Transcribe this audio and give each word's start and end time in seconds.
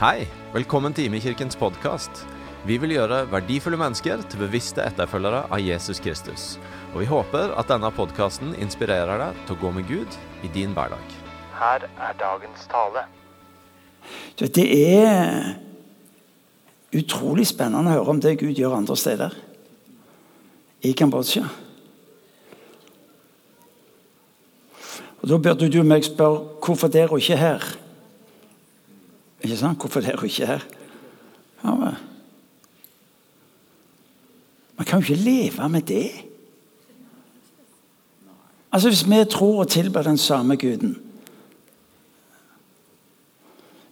Hei, 0.00 0.24
velkommen 0.54 0.94
til 0.96 1.04
Imekirkens 1.04 1.56
podkast. 1.60 2.22
Vi 2.64 2.78
vil 2.80 2.94
gjøre 2.94 3.26
verdifulle 3.30 3.76
mennesker 3.76 4.22
til 4.24 4.40
bevisste 4.40 4.80
etterfølgere 4.88 5.42
av 5.52 5.60
Jesus 5.60 6.00
Kristus. 6.00 6.44
Og 6.94 7.02
vi 7.02 7.08
håper 7.10 7.52
at 7.60 7.68
denne 7.68 7.90
podkasten 7.92 8.54
inspirerer 8.56 9.20
deg 9.20 9.42
til 9.44 9.54
å 9.54 9.60
gå 9.60 9.72
med 9.76 9.84
Gud 9.90 10.16
i 10.42 10.50
din 10.54 10.72
hverdag. 10.72 11.04
Her 11.58 11.84
er 11.90 12.16
dagens 12.18 12.64
tale. 12.72 13.04
Du, 14.40 14.46
Det 14.48 14.64
er 14.64 15.60
utrolig 16.96 17.46
spennende 17.52 17.92
å 17.92 17.98
høre 18.00 18.16
om 18.16 18.24
det 18.24 18.38
Gud 18.40 18.56
gjør 18.56 18.78
andre 18.80 18.96
steder. 18.96 19.36
I 20.82 20.96
Kambodsja. 20.96 21.44
Og 25.20 25.28
Da 25.28 25.38
burde 25.38 25.68
du 25.70 25.82
meg 25.86 26.02
spørre 26.08 26.58
hvorfor 26.64 26.88
der 26.88 27.12
og 27.12 27.20
ikke 27.20 27.36
her. 27.36 27.81
Ikke 29.42 29.56
sant? 29.56 29.78
Hvorfor 29.78 30.00
er 30.00 30.16
hun 30.16 30.30
ikke 30.30 30.46
her? 30.46 30.66
Ja, 31.64 31.74
men. 31.74 31.94
Man 34.76 34.86
kan 34.86 35.00
jo 35.00 35.12
ikke 35.12 35.24
leve 35.24 35.68
med 35.68 35.82
det. 35.82 36.10
Altså 38.72 38.88
Hvis 38.88 39.10
vi 39.10 39.24
tror 39.30 39.60
og 39.60 39.68
tilber 39.68 40.02
den 40.02 40.18
samme 40.18 40.56
guden 40.56 40.96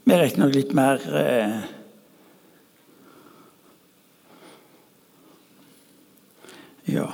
Vi 0.05 0.13
er 0.13 0.23
riktignok 0.23 0.55
litt 0.55 0.73
mer 0.75 1.03
eh, 1.21 1.61
Ja. 6.91 7.05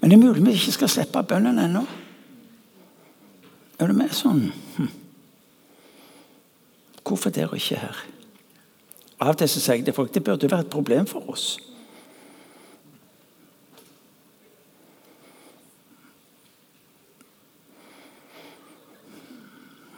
Men 0.00 0.10
det 0.10 0.16
er 0.16 0.24
mulig 0.26 0.44
vi 0.46 0.56
ikke 0.58 0.74
skal 0.76 0.92
slippe 0.92 1.22
bønnen 1.22 1.58
ennå. 1.58 1.84
Er 3.78 3.90
du 3.90 3.96
med 3.96 4.12
sånn? 4.16 4.48
Hm. 4.76 4.92
Hvorfor 7.06 7.30
der 7.30 7.50
og 7.50 7.58
ikke 7.60 7.80
her? 7.80 8.04
Av 9.20 9.32
og 9.32 9.38
til 9.40 9.48
så 9.48 9.62
sier 9.62 9.78
jeg 9.78 9.86
til 9.86 9.96
folk 9.96 10.12
det 10.12 10.24
burde 10.24 10.50
være 10.50 10.66
et 10.66 10.72
problem 10.72 11.06
for 11.08 11.24
oss. 11.32 11.56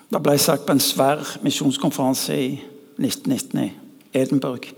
Det 0.08 0.20
ble 0.24 0.38
sagt 0.40 0.64
på 0.64 0.72
en 0.72 0.80
svær 0.80 1.20
misjonskonferanse 1.44 2.34
i 2.34 2.52
1919 2.96 3.58
i 3.60 3.68
Edinburgh, 4.16 4.70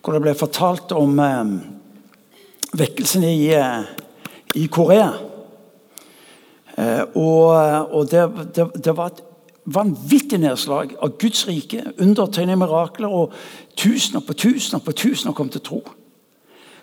hvor 0.00 0.16
det 0.16 0.22
ble 0.24 0.32
fortalt 0.34 0.94
om 0.96 1.18
eh, 1.20 1.50
vekkelsen 2.80 3.26
i, 3.28 3.50
eh, 3.52 4.01
i 4.54 4.66
Korea. 4.66 5.12
Eh, 6.78 7.02
og, 7.14 7.46
og 7.92 8.10
det, 8.10 8.24
det, 8.56 8.68
det, 8.84 8.96
var 8.96 9.12
et 9.12 9.22
vanvittig 9.64 10.40
nedslag 10.42 10.94
av 11.02 11.16
Guds 11.20 11.46
rike, 11.48 11.84
undertegn 12.00 12.54
i 12.54 12.58
mirakler, 12.58 13.12
og 13.12 13.34
tusener 13.76 14.24
på 14.26 14.34
tusener 14.34 14.82
på 14.84 14.94
tusener 14.96 15.36
kom 15.36 15.52
til 15.52 15.64
tro. 15.64 15.82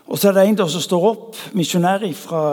Og 0.09 0.17
så 0.17 0.29
er 0.29 0.37
det 0.37 0.47
en 0.47 0.57
der 0.57 0.69
som 0.71 0.81
står 0.81 1.09
opp, 1.11 1.41
misjonær 1.53 2.05
fra 2.17 2.43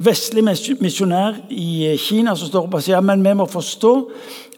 vestlig 0.00 0.44
misjonær 0.44 1.38
i 1.52 1.94
Kina, 2.00 2.34
som 2.36 2.48
står 2.48 2.66
opp 2.66 2.76
og 2.78 2.84
sier 2.84 3.04
men 3.04 3.24
vi 3.24 3.34
må 3.36 3.46
forstå 3.48 3.94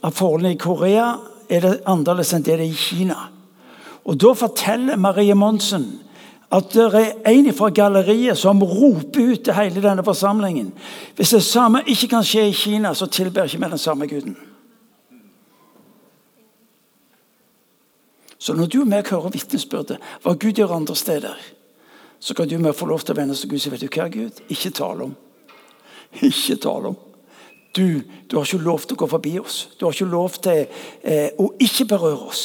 at 0.04 0.14
forholdene 0.14 0.54
i 0.54 0.60
Korea 0.60 1.14
er 1.50 1.64
det 1.64 1.72
annerledes 1.90 2.32
enn 2.34 2.44
det 2.46 2.58
det 2.58 2.66
er 2.66 2.70
i 2.70 2.78
Kina. 2.78 3.18
Og 4.04 4.18
Da 4.20 4.34
forteller 4.36 4.96
Marie 4.96 5.34
Monsen 5.34 6.03
at 6.54 6.70
det 6.70 6.84
er 6.94 7.30
en 7.32 7.48
fra 7.54 7.68
galleriet 7.74 8.38
som 8.38 8.62
roper 8.62 9.32
ut 9.32 9.44
til 9.44 9.56
hele 9.56 9.82
denne 9.82 10.04
forsamlingen. 10.06 10.72
Hvis 11.16 11.34
det 11.34 11.42
samme 11.42 11.82
ikke 11.86 12.08
kan 12.12 12.26
skje 12.26 12.48
i 12.48 12.54
Kina, 12.54 12.92
så 12.94 13.06
tilber 13.10 13.48
ikke 13.48 13.58
vi 13.58 13.70
den 13.72 13.78
samme 13.78 14.06
guden. 14.06 14.36
Så 18.38 18.52
når 18.52 18.66
du 18.66 18.80
og 18.82 18.88
meg 18.92 19.08
hører 19.08 19.32
vitnesbyrdet, 19.32 19.98
hva 20.22 20.34
Gud 20.36 20.52
gjør 20.52 20.76
andre 20.76 20.96
steder, 20.96 21.38
så 22.20 22.34
kan 22.36 22.48
du 22.48 22.58
og 22.58 22.66
meg 22.66 22.76
få 22.76 22.86
lov 22.86 23.00
til 23.00 23.14
å 23.14 23.18
vende 23.18 23.32
oss 23.32 23.40
til 23.40 23.50
Gud 23.50 23.58
og 23.58 23.64
si 23.64 23.72
vet 23.72 23.86
du 23.86 23.88
hva, 23.88 24.08
Gud? 24.12 24.42
Ikke 24.52 24.70
tale 24.70 25.08
om. 25.08 25.14
Ikke 26.22 26.58
tale 26.60 26.92
om. 26.92 26.98
Du, 27.74 28.04
du 28.30 28.36
har 28.36 28.44
ikke 28.46 28.62
lov 28.62 28.84
til 28.84 28.94
å 28.94 29.00
gå 29.00 29.08
forbi 29.10 29.32
oss. 29.40 29.56
Du 29.80 29.86
har 29.86 29.96
ikke 29.96 30.12
lov 30.12 30.36
til 30.44 30.60
eh, 31.02 31.32
å 31.40 31.48
ikke 31.58 31.88
berøre 31.90 32.28
oss. 32.28 32.44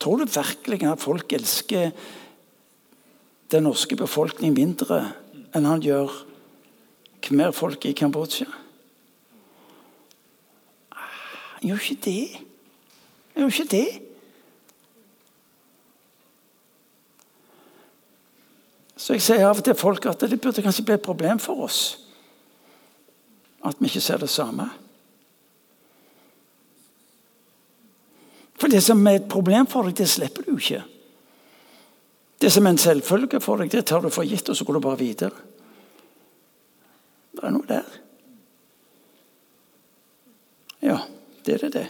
Tror 0.00 0.16
du 0.16 0.24
virkelig 0.24 0.82
at 0.88 1.02
folk 1.02 1.32
elsker 1.36 1.90
den 3.50 3.66
norske 3.66 3.96
befolkning 3.98 4.54
mindre 4.56 5.02
enn 5.54 5.66
han 5.68 5.82
gjør 5.84 6.12
khmer-folk 7.26 7.84
i 7.90 7.96
Kambodsja? 7.98 8.46
Han 11.60 11.68
gjør 11.68 11.82
ikke 11.84 12.04
det. 12.06 12.28
Han 13.34 13.42
gjør 13.42 13.52
ikke 13.52 13.72
det. 13.76 13.88
Så 18.96 19.16
jeg 19.16 19.24
sier 19.24 19.48
av 19.48 19.60
og 19.60 19.64
til 19.64 19.76
folk 19.76 20.06
at 20.08 20.22
det 20.24 20.40
burde 20.40 20.64
kanskje 20.64 20.84
bli 20.88 20.96
et 20.96 21.04
problem 21.04 21.40
for 21.40 21.66
oss 21.66 21.82
at 23.64 23.76
vi 23.76 23.90
ikke 23.90 24.00
ser 24.00 24.20
det 24.20 24.30
samme. 24.32 24.70
For 28.60 28.68
det 28.68 28.82
som 28.84 29.00
er 29.08 29.20
et 29.20 29.28
problem 29.30 29.68
for 29.70 29.88
deg, 29.88 29.96
det 29.96 30.08
slipper 30.10 30.44
du 30.44 30.58
ikke. 30.58 30.82
Det 32.40 32.50
som 32.52 32.66
er 32.66 32.74
en 32.74 32.80
selvfølge 32.80 33.40
for 33.40 33.60
deg, 33.60 33.72
det 33.72 33.86
tar 33.88 34.04
du 34.04 34.10
for 34.12 34.28
gitt, 34.28 34.48
og 34.48 34.56
så 34.56 34.66
går 34.68 34.76
du 34.76 34.82
bare 34.84 35.00
videre. 35.00 35.46
Det 37.36 37.46
er 37.46 37.54
noe 37.54 37.68
der. 37.68 37.96
Ja, 40.84 40.98
det 41.46 41.56
er 41.56 41.64
det, 41.64 41.72
det. 41.72 41.88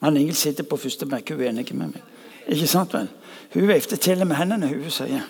Han 0.00 0.16
Ingel 0.16 0.36
sitter 0.36 0.64
på 0.64 0.76
første 0.80 1.08
benk, 1.08 1.30
hun 1.32 1.40
er 1.40 1.52
enig 1.52 1.68
med 1.74 1.92
meg. 1.92 2.02
Ikke 2.46 2.68
sant 2.70 2.92
vel? 2.94 3.08
Hun 3.54 3.68
vifter 3.68 3.96
til 4.00 4.24
med 4.26 4.36
hendene, 4.36 4.68
hun 4.68 4.92
sier. 4.92 5.24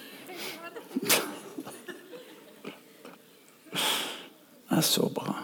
Det 4.67 4.83
er 4.83 4.85
så 4.85 5.09
bra. 5.09 5.39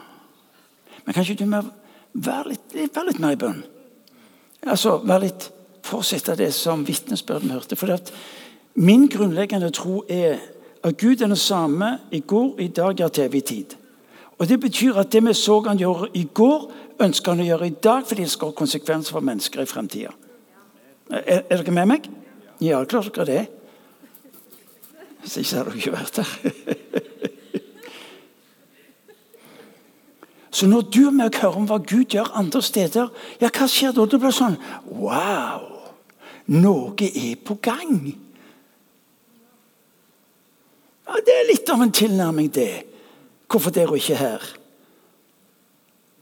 Men 1.05 1.15
kan 1.15 1.25
ikke 1.25 1.45
du 1.45 1.49
være 2.15 2.53
litt, 2.53 2.77
vær 2.95 3.09
litt 3.09 3.21
mer 3.23 3.37
i 3.37 3.41
bønn? 3.41 3.63
Altså, 4.67 4.99
vær 5.07 5.23
litt 5.25 5.51
Fortsette 5.83 6.37
det 6.39 6.53
som 6.55 6.85
vitnesbyrden 6.87 7.51
hørte. 7.51 7.75
For 7.77 7.91
min 8.79 9.09
grunnleggende 9.11 9.73
tro 9.75 10.05
er 10.09 10.39
at 10.83 10.99
Gud 10.99 11.21
er 11.21 11.27
den 11.27 11.37
samme 11.37 11.99
i 12.11 12.21
går, 12.21 12.61
i 12.61 12.69
dag, 12.69 13.01
og 13.01 13.13
til 13.13 13.25
evig 13.25 13.45
tid. 13.45 13.75
Og 14.39 14.49
Det 14.49 14.61
betyr 14.61 14.97
at 14.97 15.13
det 15.13 15.25
vi 15.25 15.35
så 15.35 15.61
han 15.61 15.79
gjøre 15.79 16.09
i 16.15 16.29
går, 16.35 16.73
ønsker 17.01 17.33
han 17.33 17.41
å 17.41 17.47
gjøre 17.47 17.67
i 17.67 17.77
dag 17.83 18.07
fordi 18.07 18.23
det 18.23 18.31
skal 18.31 18.51
ha 18.51 18.59
konsekvenser 18.59 19.13
for 19.13 19.21
mennesker 19.21 19.63
i 19.63 19.67
fremtida. 19.67 20.11
Er, 21.11 21.43
er, 21.51 21.57
dere 21.57 21.75
med 21.75 21.87
meg? 21.87 22.09
Ja, 22.61 22.85
klart 22.85 23.15
dere 23.15 23.27
det. 23.27 23.47
Hvis 25.23 25.37
ikke 25.37 25.57
hadde 25.57 25.71
dere 25.71 25.79
ikke 25.79 25.97
vært 25.99 26.17
der. 26.17 27.03
Så 30.53 30.69
når 30.69 30.89
du 30.93 31.07
og 31.07 31.15
meg 31.17 31.39
hører 31.41 31.57
om 31.57 31.67
hva 31.69 31.79
Gud 31.81 32.13
gjør 32.13 32.35
andre 32.37 32.61
steder, 32.63 33.09
ja, 33.41 33.49
hva 33.49 33.69
skjer 33.71 33.95
da? 33.97 34.05
Det 34.05 34.21
blir 34.21 34.35
sånn 34.37 34.59
Wow! 34.93 35.69
Noe 36.53 37.09
er 37.09 37.37
på 37.41 37.57
gang. 37.63 38.13
Ja, 41.07 41.21
Det 41.25 41.37
er 41.39 41.49
litt 41.49 41.71
av 41.71 41.85
en 41.85 41.95
tilnærming, 41.95 42.51
det. 42.53 42.85
Hvorfor 43.49 43.73
dere 43.73 43.97
ikke 43.97 44.19
her? 44.19 44.45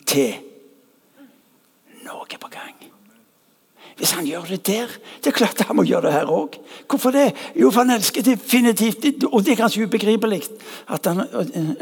Til 0.07 0.35
noe 2.05 2.27
er 2.31 2.43
på 2.43 2.53
gang. 2.53 2.80
Hvis 4.01 4.15
han 4.17 4.25
gjør 4.25 4.47
det 4.49 4.63
der, 4.65 4.93
det 5.21 5.29
er 5.29 5.37
klart 5.37 5.61
han 5.69 5.77
må 5.77 5.83
gjøre 5.85 6.07
det 6.07 6.13
her 6.15 6.31
òg. 6.33 6.55
Hvorfor 6.89 7.13
det? 7.13 7.35
Jo, 7.53 7.69
for 7.69 7.83
han 7.83 7.99
elsker 7.99 8.25
definitivt 8.25 9.27
Og 9.29 9.43
det 9.45 9.53
er 9.53 9.59
kanskje 9.61 9.85
ubegripelig 9.85 10.39
at 10.89 11.05
han 11.05 11.21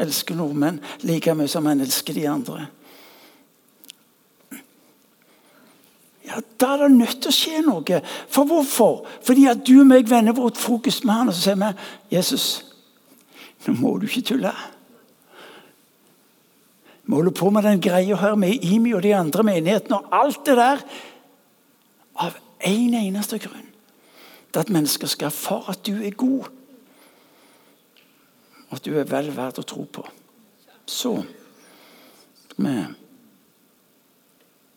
elsker 0.03 0.35
nordmenn 0.35 0.81
like 1.07 1.31
mye 1.31 1.47
som 1.47 1.69
han 1.71 1.79
elsker 1.79 2.17
de 2.17 2.25
andre. 2.27 2.65
Ja, 6.27 6.41
Da 6.59 6.73
er 6.73 6.83
det 6.83 6.97
nødt 6.97 7.21
til 7.23 7.31
å 7.31 7.37
skje 7.37 7.61
noe. 7.63 8.01
For 8.27 8.49
hvorfor? 8.49 9.05
Fordi 9.23 9.45
at 9.47 9.63
du 9.63 9.77
og 9.79 9.87
meg 9.87 10.09
vender 10.11 10.35
vårt 10.35 10.59
fokus 10.59 10.99
med 11.05 11.13
han, 11.13 11.31
og 11.31 11.37
så 11.37 11.45
sier 11.45 11.61
vi 11.61 12.17
Jesus, 12.17 12.49
nå 13.63 13.77
må 13.79 13.93
du 13.95 14.09
ikke 14.09 14.25
tulle. 14.33 14.51
Vi 17.07 17.15
holder 17.15 17.31
på 17.31 17.49
med 17.49 17.63
den 17.63 17.79
greia 17.81 18.19
her 18.19 18.35
med 18.35 18.59
IMI 18.59 18.91
og 18.93 19.07
de 19.07 19.15
andre 19.15 19.47
menighetene 19.53 20.01
og 20.01 20.19
alt 20.19 20.43
det 20.45 20.59
der 20.59 20.83
av 22.19 22.37
én 22.65 22.93
en 22.93 23.07
eneste 23.07 23.39
grunn. 23.39 23.67
Det 24.53 24.59
at 24.59 24.71
mennesker 24.73 25.07
skal 25.07 25.31
for 25.31 25.69
at 25.69 25.85
du 25.85 25.95
er 26.03 26.15
god. 26.17 26.49
Og 28.69 28.77
at 28.77 28.85
du 28.85 28.95
er 28.97 29.07
vel 29.09 29.31
verdt 29.35 29.61
å 29.61 29.67
tro 29.67 29.85
på. 29.85 30.05
Så 30.89 31.15
vi 32.59 32.75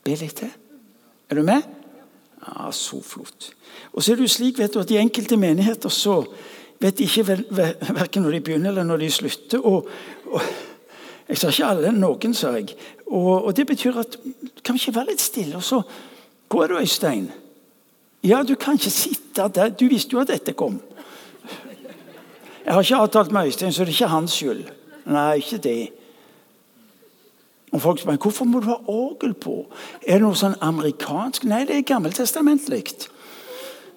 be 0.03 0.17
litt 0.19 0.37
til. 0.39 0.51
Er 1.31 1.39
du 1.39 1.43
med? 1.47 1.63
Ja, 2.43 2.71
så 2.75 3.01
flott. 3.03 3.53
Og 3.93 4.03
så 4.03 4.13
er 4.13 4.19
det 4.19 4.27
jo 4.27 4.35
slik 4.35 4.59
vet 4.59 4.75
du, 4.75 4.81
at 4.83 4.91
I 4.91 5.01
enkelte 5.01 5.39
menigheter 5.39 5.93
så 5.93 6.21
vet 6.83 6.99
de 6.99 7.07
ikke 7.07 7.27
vel, 7.27 7.45
verken 8.01 8.27
når 8.27 8.37
de 8.37 8.41
begynner 8.41 8.73
eller 8.73 8.87
når 8.87 9.05
de 9.05 9.11
slutter. 9.11 9.63
Og, 9.63 9.89
og 10.27 10.43
Jeg 11.29 11.39
sa 11.39 11.49
ikke 11.49 11.67
alle, 11.71 11.93
noen, 11.97 12.35
sa 12.35 12.51
jeg. 12.59 12.75
Og, 13.07 13.45
og, 13.47 13.53
det 13.57 13.65
betyr 13.67 13.97
at 14.03 14.19
kan 14.65 14.75
vi 14.75 14.83
ikke 14.83 14.95
være 14.99 15.13
litt 15.13 15.23
stille? 15.23 15.57
Og 15.57 15.63
så 15.65 15.79
Hvor 16.53 16.63
er 16.63 16.67
du, 16.67 16.79
Øystein? 16.79 17.33
Ja, 18.25 18.43
du 18.49 18.55
kan 18.55 18.75
ikke 18.75 18.91
sitte 18.91 19.49
der. 19.55 19.69
Du 19.69 19.87
visste 19.89 20.11
jo 20.13 20.21
at 20.21 20.29
dette 20.29 20.53
kom. 20.53 20.81
Jeg 22.65 22.75
har 22.75 22.81
ikke 22.81 22.97
avtalt 22.97 23.33
med 23.33 23.47
Øystein, 23.47 23.73
så 23.73 23.85
det 23.85 23.89
er 23.89 23.93
ikke 23.93 24.07
hans 24.07 24.33
skyld. 24.33 24.65
Nei, 25.07 25.37
ikke 25.37 25.57
det. 25.57 25.89
Og 27.73 27.81
folk 27.81 28.01
spør 28.01 28.17
hvorfor 28.17 28.45
må 28.45 28.61
du 28.61 28.69
ha 28.69 28.77
orgel 28.87 29.33
på. 29.35 29.65
Er 30.07 30.21
det 30.21 30.27
noe 30.27 30.37
sånn 30.37 30.59
amerikansk? 30.61 31.47
Nei, 31.49 31.63
det 31.65 31.79
er 31.79 31.89
gammeltestamentlig. 31.89 32.85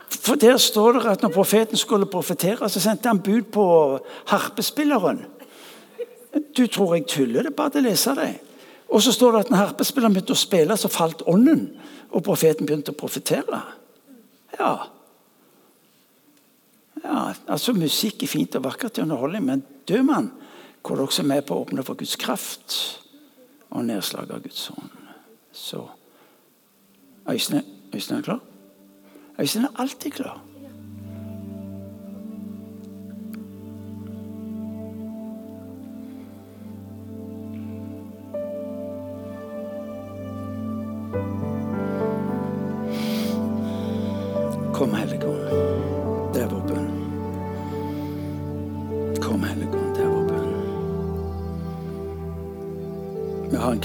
For 0.10 0.40
Der 0.40 0.58
står 0.58 0.92
det 0.94 1.12
at 1.12 1.22
når 1.22 1.36
profeten 1.36 1.78
skulle 1.78 2.06
profetere, 2.06 2.70
så 2.70 2.80
sendte 2.80 3.12
han 3.12 3.20
bud 3.20 3.52
på 3.52 3.66
harpespilleren. 4.32 5.26
Du 6.58 6.68
tror 6.68 6.96
jeg 6.96 7.08
tuller? 7.08 7.44
Det 7.44 7.52
er 7.52 7.58
bare 7.60 7.84
å 7.84 7.84
lese 7.84 8.16
det. 8.16 8.32
Og 8.90 9.04
så 9.04 9.12
står 9.12 9.32
det 9.32 9.40
at 9.44 9.52
når 9.52 9.58
harpespilleren 9.58 10.16
begynte 10.16 10.38
å 10.38 10.40
spille, 10.40 10.78
så 10.78 10.88
falt 10.88 11.28
ånden. 11.28 11.68
Og 12.16 12.24
profeten 12.24 12.68
begynte 12.68 12.94
å 12.94 13.00
profetere. 13.00 13.60
Ja. 14.56 14.72
ja 17.04 17.20
altså 17.52 17.76
Musikk 17.76 18.24
er 18.24 18.32
fint 18.32 18.56
og 18.56 18.66
vakkert 18.70 18.96
til 18.96 19.06
underholdning, 19.06 19.44
men 19.46 19.66
død 19.90 20.08
mann 20.08 20.32
går 20.86 21.00
det 21.00 21.08
også 21.10 21.26
med 21.28 21.44
på 21.46 21.58
å 21.58 21.66
åpne 21.66 21.84
for 21.84 22.00
Guds 22.00 22.16
kraft 22.22 22.80
og 23.74 23.88
nedslag 23.88 24.32
av 24.32 24.44
Guds 24.46 24.70
ånd. 24.72 24.92
Så 25.56 25.82
Øystein, 27.30 27.66
Øystein 27.94 28.20
er 28.20 28.28
klar? 28.28 28.44
Øystein 29.40 29.66
er 29.66 29.82
alltid 29.82 30.20
klar. 30.20 30.40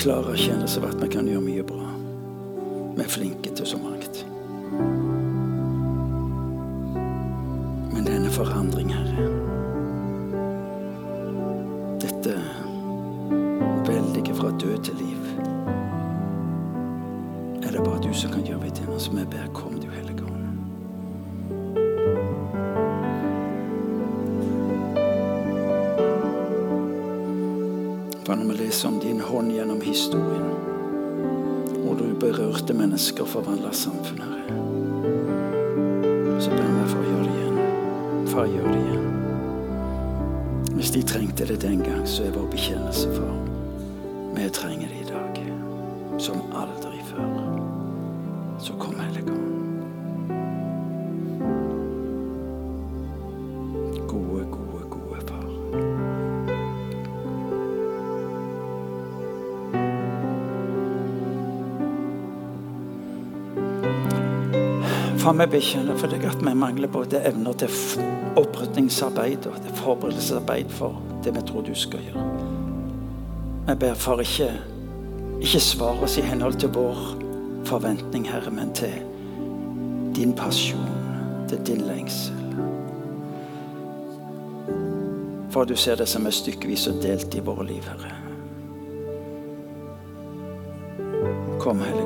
Klar 0.01 0.31
erkjennelse 0.33 0.81
av 0.81 0.87
at 0.89 1.03
vi 1.03 1.09
kan 1.13 1.27
gjøre 1.29 1.45
mye 1.45 1.63
bra. 1.67 1.87
Vi 2.97 3.03
er 3.05 3.11
flinke 3.13 3.51
til 3.53 3.67
så 3.69 3.77
mangt. 3.77 4.23
Men 7.93 8.07
denne 8.07 8.31
forandring, 8.33 8.95
Herre 8.97 9.27
Dette 12.01 12.39
veldige 13.91 14.35
fra 14.41 14.55
død 14.63 14.79
til 14.89 14.97
liv 15.03 15.29
er 17.61 17.71
det 17.77 17.85
bare 17.85 18.01
du 18.01 18.09
som 18.17 18.33
kan 18.33 18.47
gjøre 18.47 18.63
ved 18.63 18.89
oss. 18.89 19.11
Vi 19.13 19.27
ber, 19.29 19.53
kom 19.53 19.70
For 28.31 28.37
når 28.39 28.47
vi 28.47 28.55
leser 28.63 28.89
om 28.89 28.99
din 29.03 29.21
hånd 29.21 29.49
gjennom 29.51 29.81
historien, 29.83 30.53
og 31.83 31.97
du 31.99 32.05
berørte 32.23 32.77
mennesker 32.79 33.25
og 33.25 33.29
forvandla 33.33 33.73
samfunnet, 33.75 34.37
Herre, 34.47 34.59
så 36.39 36.53
ber 36.53 36.63
jeg 36.63 36.85
for 36.93 37.01
å 37.01 37.09
gjøre 37.09 37.25
det 37.25 37.33
igjen. 37.41 37.59
Far, 38.31 38.47
gjør 38.53 38.69
det 38.71 38.85
igjen. 38.85 39.09
Hvis 40.77 40.95
de 40.95 41.03
trengte 41.11 41.49
det 41.51 41.59
den 41.67 41.83
gang, 41.83 42.07
så 42.07 42.29
er 42.29 42.37
vår 42.39 42.47
bekjennelse 42.55 43.11
for 43.17 43.35
vi 44.39 44.47
trenger 44.61 44.95
det 44.95 45.01
i 45.03 45.11
dag. 45.11 45.43
Som 46.23 46.55
aldri 46.55 47.03
før. 47.11 47.35
Så 48.63 48.79
kom, 48.79 48.95
Hellige 49.03 49.30
Far, 65.31 65.39
vi 65.39 65.47
bekjenner 65.47 65.95
for 65.95 66.11
deg 66.11 66.25
at 66.27 66.41
vi 66.43 66.53
mangler 66.59 66.91
både 66.91 67.21
evner 67.29 67.55
til 67.55 67.71
opprydningsarbeid 68.41 69.45
og 69.47 69.61
til 69.63 69.77
forberedelsesarbeid 69.79 70.73
for 70.75 70.97
det 71.23 71.31
vi 71.37 71.43
tror 71.47 71.63
du 71.63 71.71
skal 71.79 72.03
gjøre. 72.03 72.25
Vi 73.69 73.77
ber 73.79 73.95
for 73.95 74.25
ikke, 74.25 74.49
ikke 75.39 75.61
svar 75.63 76.03
oss 76.03 76.19
i 76.19 76.25
henhold 76.27 76.59
til 76.59 76.73
vår 76.75 76.99
forventning, 77.71 78.27
Herre, 78.27 78.51
men 78.51 78.75
til 78.75 78.97
din 80.19 80.35
pasjon, 80.35 80.91
til 81.47 81.63
din 81.63 81.87
lengsel. 81.87 82.35
For 85.55 85.63
du 85.63 85.77
ser 85.79 86.03
det 86.03 86.09
som 86.11 86.27
er 86.27 86.35
stykkevis 86.35 86.89
og 86.91 86.99
delt 87.07 87.39
i 87.39 87.45
våre 87.47 87.71
liv, 87.71 87.87
Herre. 87.87 88.17
Kom, 91.63 91.87
Hellige 91.87 92.00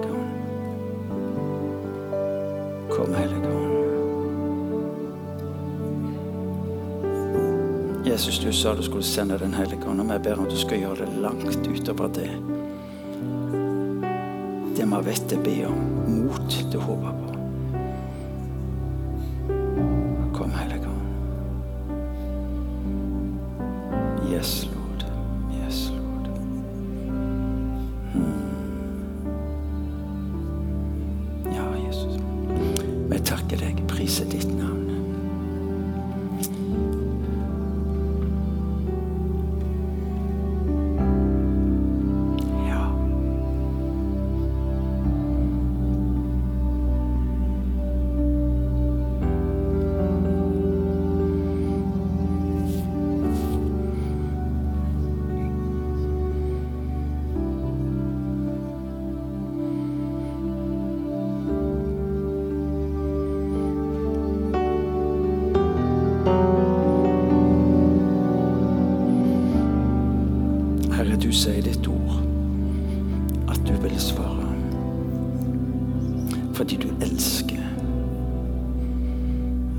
Jesus, 8.05 8.39
du 8.39 8.53
sa 8.53 8.75
du 8.75 8.83
skulle 8.83 9.03
sende 9.03 9.39
Den 9.39 9.55
hellige 9.55 9.89
ånd, 9.89 10.01
og 10.01 10.07
vi 10.13 10.19
ber 10.25 10.39
om 10.39 10.45
du 10.45 10.57
skal 10.61 10.83
gjøre 10.83 11.07
det 11.07 11.23
langt 11.23 11.69
utover 11.69 12.09
det. 12.13 12.31
Det 14.77 14.89
vi 14.91 15.05
vet 15.07 15.31
det 15.31 15.39
be 15.45 15.55
om. 15.71 15.79
Mot 16.13 16.51
til 16.53 16.77
å 16.77 16.85
håpe 16.85 17.15
på. 17.17 17.24
At 73.49 73.61
du 73.69 73.73
vil 73.83 74.01
svare. 74.01 74.49
Fordi 76.55 76.77
du 76.77 76.89
elsker. 77.01 77.63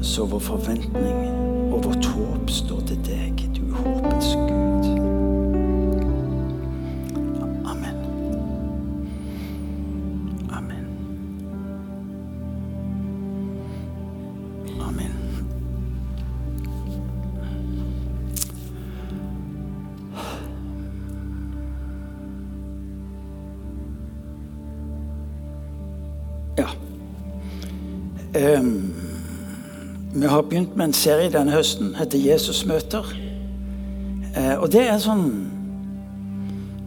Så 0.02 0.26
vår 0.26 0.40
forventning 0.40 1.74
og 1.74 1.84
vårt 1.84 2.06
håp 2.06 2.50
står 2.50 2.80
til 2.88 3.02
deg. 3.06 3.50
Du 3.56 3.74
håpets 3.74 4.36
Gud. 4.36 4.65
Vi 30.26 30.30
har 30.30 30.42
begynt 30.42 30.76
med 30.76 30.86
en 30.86 30.94
serie 30.94 31.30
denne 31.30 31.52
høsten. 31.52 31.96
heter 31.96 32.18
Jesus 32.18 32.66
møter. 32.66 33.06
Eh, 34.38 34.58
og 34.58 34.72
det 34.72 34.88
er 34.88 34.98
sånn 34.98 35.52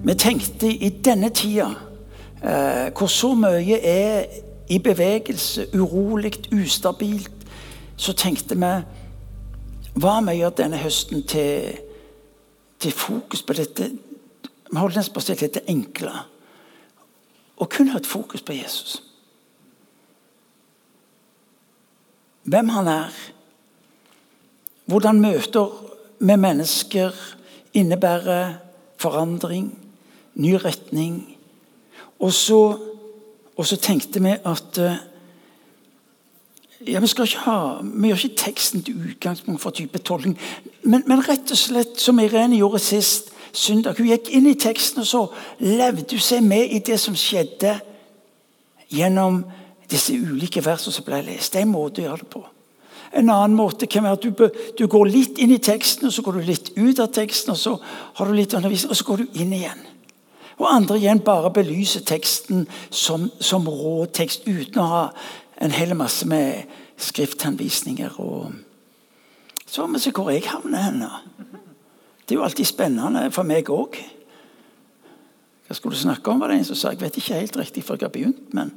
Vi 0.04 0.14
tenkte 0.14 0.66
i 0.66 0.88
denne 1.04 1.30
tida, 1.30 1.68
eh, 2.42 2.90
hvor 2.99 3.07
så 3.07 3.35
mye 3.35 3.78
er 3.78 4.26
i 4.68 4.78
bevegelse, 4.78 5.68
urolig, 5.75 6.33
ustabilt, 6.52 7.47
så 7.97 8.12
tenkte 8.12 8.54
vi 8.54 8.75
Hva 9.95 10.18
å 10.18 10.35
gjøre 10.35 10.57
denne 10.59 10.76
høsten 10.76 11.23
til, 11.23 11.78
til 12.78 12.92
fokus 12.92 13.42
på 13.42 13.52
dette 13.52 13.90
Vi 14.71 14.78
holder 14.78 14.97
nesten 14.97 15.14
på 15.14 15.21
å 15.21 15.28
si 15.28 15.35
dette 15.35 15.62
enkle. 15.68 16.11
Og 17.57 17.68
kun 17.68 17.88
ha 17.88 17.99
et 17.99 18.07
fokus 18.07 18.42
på 18.42 18.52
Jesus. 18.52 19.02
Hvem 22.49 22.69
han 22.69 22.88
er. 22.88 23.12
Hvordan 24.88 25.21
møter 25.21 25.69
med 26.19 26.37
mennesker 26.37 27.12
innebærer 27.75 28.55
forandring, 28.99 29.78
ny 30.35 30.55
retning. 30.55 31.37
Og 32.19 32.33
så, 32.33 32.78
og 33.57 33.67
så 33.67 33.76
tenkte 33.76 34.23
vi 34.23 34.35
at 34.45 34.78
eh, 34.78 34.97
ja, 36.87 37.00
vi, 37.00 37.09
ha, 37.37 37.59
vi, 37.83 38.09
gjør 38.09 38.25
ikke 38.25 38.43
teksten 38.45 38.83
til 38.83 39.11
utgangspunkt 39.11 39.62
for 39.62 39.71
type 39.71 39.99
tolkning, 39.99 40.38
men, 40.83 41.02
men, 41.07 41.23
rett 41.28 41.50
og 41.50 41.59
slett 41.59 42.00
som 42.00 42.19
Irene 42.19 42.59
gjorde 42.59 42.81
sist 42.83 43.33
søndag. 43.52 43.99
Hun 43.99 44.11
gikk 44.11 44.31
inn 44.35 44.47
i 44.47 44.59
teksten, 44.59 45.02
og 45.02 45.07
så 45.07 45.25
levde 45.61 46.17
hun 46.17 46.23
seg 46.23 46.43
med 46.47 46.75
i 46.75 46.83
det 46.85 46.99
som 47.02 47.17
skjedde 47.19 47.78
gjennom 48.95 49.43
disse 49.90 50.14
ulike 50.14 50.62
versene 50.64 50.95
som 50.95 51.07
ble 51.07 51.23
lest. 51.26 51.52
Det 51.52 51.62
er 51.62 51.66
en 51.66 51.75
måte 51.75 52.02
å 52.02 52.09
gjøre 52.09 52.25
det 52.25 52.33
på. 52.33 52.45
En 53.16 53.30
annen 53.33 53.57
måte 53.57 53.88
kan 53.88 54.04
være 54.04 54.18
at 54.18 54.25
du, 54.26 54.64
du, 54.76 54.85
går 54.90 55.09
litt 55.09 55.38
inn 55.40 55.54
i 55.54 55.62
teksten, 55.64 56.09
og 56.09 56.12
så 56.12 56.25
går 56.25 56.38
du 56.38 56.49
litt 56.49 56.73
ut 56.76 57.00
av 57.00 57.09
teksten, 57.14 57.54
og 57.54 57.61
så 57.61 57.76
har 58.18 58.28
du 58.28 58.37
litt 58.37 58.57
undervisning, 58.57 58.92
og 58.92 59.00
så 59.00 59.07
går 59.09 59.23
du 59.23 59.40
inn 59.40 59.54
igjen. 59.57 59.80
Og 60.59 60.66
andre 60.68 60.99
igjen 60.99 61.23
bare 61.25 61.52
belyser 61.54 62.04
teksten 62.04 62.66
som, 62.90 63.28
som 63.40 63.68
rå 63.71 64.02
tekst, 64.12 64.45
uten 64.45 64.83
å 64.83 64.90
ha 64.90 65.02
en 65.62 65.73
hel 65.73 65.95
masse 65.97 66.26
med 66.28 66.68
skrifthenvisninger. 67.00 68.18
og 68.18 68.52
Så 69.64 69.80
får 69.80 69.92
vi 69.95 70.02
se 70.02 70.14
hvor 70.14 70.33
jeg 70.35 70.49
havner 70.50 70.88
hen. 70.88 71.04
Det 72.26 72.35
er 72.35 72.40
jo 72.42 72.45
alltid 72.45 72.68
spennende 72.68 73.30
for 73.33 73.49
meg 73.49 73.71
òg. 73.73 73.97
Hva 75.68 75.76
skulle 75.76 75.97
du 75.97 76.02
snakke 76.02 76.33
om? 76.33 76.40
var 76.40 76.50
det 76.52 76.59
en 76.59 76.68
som 76.68 76.76
sa. 76.76 76.90
Jeg 76.92 77.00
vet 77.00 77.16
ikke 77.21 77.38
helt 77.38 77.57
riktig 77.61 77.85
før 77.85 78.00
jeg 78.00 78.09
har 78.09 78.12
begynt. 78.12 78.54
men 78.57 78.75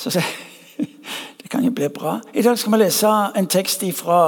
så 0.00 0.10
det, 1.42 1.50
kan 1.50 1.64
jo 1.64 1.70
bli 1.70 1.88
bra. 1.88 2.20
I 2.32 2.42
dag 2.42 2.58
skal 2.58 2.72
vi 2.72 2.78
lese 2.80 3.08
en 3.36 3.48
tekst 3.50 3.84
fra 3.98 4.20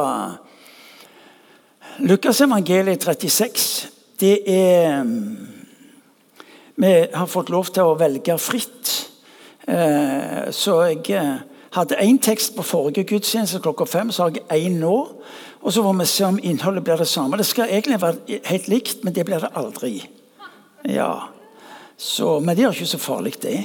Lukas 1.98 2.40
evangeliet 2.40 3.04
36. 3.04 3.88
Det 4.20 4.34
er 4.46 5.04
Vi 6.74 6.92
har 7.14 7.26
fått 7.26 7.50
lov 7.52 7.68
til 7.70 7.88
å 7.88 7.96
velge 7.96 8.36
fritt. 8.40 8.92
Eh, 9.68 10.50
så 10.50 10.78
jeg 10.88 11.10
eh, 11.14 11.42
hadde 11.76 12.00
én 12.00 12.18
tekst 12.18 12.56
på 12.56 12.64
forrige 12.66 13.04
gudstjeneste 13.04 13.60
klokka 13.62 13.86
fem, 13.86 14.10
så 14.10 14.22
har 14.26 14.32
jeg 14.38 14.66
én 14.66 14.80
nå. 14.80 14.96
Og 15.62 15.72
så 15.72 15.84
får 15.84 15.98
vi 16.00 16.06
se 16.10 16.24
om 16.24 16.40
innholdet 16.42 16.84
blir 16.84 16.96
det 16.96 17.08
samme. 17.08 17.36
Det 17.38 17.46
skal 17.46 17.70
egentlig 17.70 18.00
være 18.02 18.40
helt 18.48 18.68
likt, 18.68 19.04
men 19.04 19.14
det 19.14 19.24
blir 19.28 19.44
det 19.44 19.52
aldri. 19.54 20.02
Ja. 20.88 21.28
Så, 21.96 22.40
men 22.40 22.56
det 22.56 22.64
er 22.64 22.74
ikke 22.74 22.96
så 22.96 22.98
farlig, 22.98 23.36
det. 23.42 23.60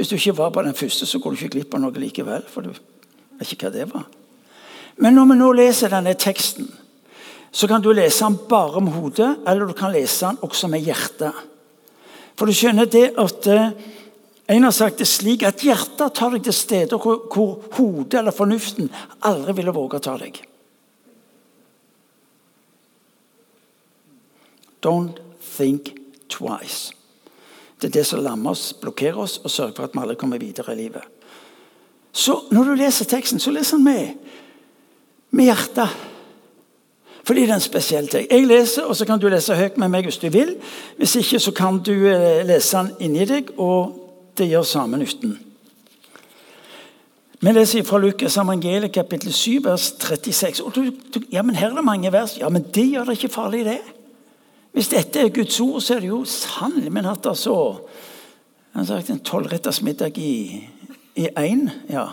Hvis 0.00 0.08
du 0.08 0.14
ikke 0.16 0.38
var 0.38 0.48
på 0.50 0.62
den 0.64 0.74
første, 0.74 1.06
så 1.06 1.18
går 1.20 1.30
du 1.30 1.36
ikke 1.36 1.52
glipp 1.58 1.74
av 1.76 1.80
noe 1.82 2.00
likevel. 2.00 2.46
for 2.48 2.64
du 2.64 2.70
vet 2.72 3.50
ikke 3.52 3.66
hva 3.68 3.72
det 3.74 3.82
var. 3.92 4.06
Men 4.96 5.12
når 5.12 5.26
vi 5.28 5.34
nå 5.36 5.48
leser 5.52 5.92
denne 5.92 6.14
teksten, 6.16 6.70
så 7.52 7.68
kan 7.68 7.82
du 7.84 7.90
lese 7.92 8.24
den 8.24 8.38
bare 8.48 8.80
om 8.80 8.86
hodet, 8.86 9.42
eller 9.46 9.66
du 9.66 9.74
kan 9.76 9.92
lese 9.92 10.24
den 10.24 10.38
også 10.40 10.70
med 10.72 10.80
hjertet. 10.80 11.36
For 12.32 12.48
du 12.48 12.56
skjønner 12.56 12.88
det 12.88 13.10
at 13.18 13.46
eh, 13.46 13.72
En 14.48 14.64
har 14.64 14.72
sagt 14.72 14.98
det 14.98 15.06
slik 15.06 15.44
at 15.46 15.60
hjertet 15.62 16.14
tar 16.14 16.32
deg 16.32 16.42
til 16.42 16.54
steder 16.56 16.98
hvor, 16.98 17.60
hodet 17.76 18.18
eller 18.18 18.34
fornuften 18.34 18.88
aldri 19.22 19.52
ville 19.60 19.70
våge 19.70 20.00
å 20.00 20.02
ta 20.02 20.16
deg. 20.18 20.40
Don't 24.82 25.20
think 25.44 25.92
twice. 26.26 26.99
Det 27.80 27.88
er 27.88 28.00
det 28.00 28.06
som 28.06 28.20
lammer 28.20 28.50
oss, 28.50 28.72
blokkerer 28.76 29.18
oss 29.18 29.38
og 29.44 29.50
sørger 29.50 29.72
for 29.76 29.88
at 29.88 29.94
vi 29.94 30.02
aldri 30.02 30.16
kommer 30.20 30.38
videre 30.38 30.72
i 30.74 30.82
livet. 30.82 31.02
Så 32.12 32.40
Når 32.50 32.64
du 32.64 32.74
leser 32.74 33.04
teksten, 33.04 33.40
så 33.40 33.50
leser 33.50 33.76
den 33.76 33.84
med, 33.84 34.08
med 35.30 35.44
hjertet. 35.44 35.88
Fordi 37.24 37.40
det 37.40 37.50
er 37.50 37.54
en 37.54 37.60
spesiell 37.60 38.08
ting. 38.08 38.26
Jeg 38.30 38.46
leser, 38.46 38.82
og 38.84 38.96
så 38.96 39.06
kan 39.06 39.20
du 39.20 39.28
lese 39.28 39.54
høyt 39.54 39.78
med 39.78 39.88
meg 39.88 40.08
hvis 40.08 40.18
du 40.18 40.28
vil. 40.28 40.56
Hvis 40.96 41.16
ikke, 41.16 41.38
så 41.38 41.52
kan 41.52 41.78
du 41.78 41.92
eh, 42.08 42.42
lese 42.46 42.76
den 42.78 42.90
inni 43.00 43.24
deg, 43.28 43.52
og 43.58 43.94
det 44.38 44.48
gjør 44.48 44.62
samme 44.66 44.98
nytten. 44.98 45.38
Vi 47.40 47.52
leser 47.52 47.84
fra 47.88 47.98
Lukas 47.98 48.36
evangeliet 48.36 48.92
kapittel 48.92 49.32
7, 49.32 49.64
vers 49.64 49.92
36. 50.00 50.60
Og 50.64 50.74
du, 50.74 50.90
du, 51.14 51.20
ja, 51.32 51.42
men 51.42 51.54
Her 51.56 51.70
er 51.70 51.78
det 51.78 51.84
mange 51.84 52.12
vers. 52.12 52.36
Ja, 52.40 52.48
men 52.48 52.66
det 52.74 52.88
gjør 52.90 53.04
det 53.04 53.16
ikke 53.16 53.32
farlig, 53.32 53.64
det. 53.64 53.78
Hvis 54.72 54.88
dette 54.92 55.20
er 55.20 55.34
Guds 55.34 55.60
ord, 55.60 55.80
så 55.82 55.96
er 55.96 56.04
det 56.04 56.12
jo 56.12 56.24
sannelig 56.24 56.92
men 56.92 57.08
hatt 57.08 57.26
altså 57.26 57.54
han 58.72 58.84
har 58.84 58.86
sagt 58.86 59.10
en 59.10 59.18
tolvretters 59.18 59.82
middag 59.82 60.18
i 60.18 60.62
én. 61.16 61.70
Ja. 61.90 62.06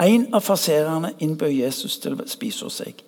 En 0.00 0.34
av 0.34 0.40
farsererne 0.40 1.12
innbød 1.18 1.50
Jesus 1.50 1.98
til 1.98 2.14
å 2.14 2.26
spise 2.30 2.68
hos 2.68 2.78
seg. 2.78 3.02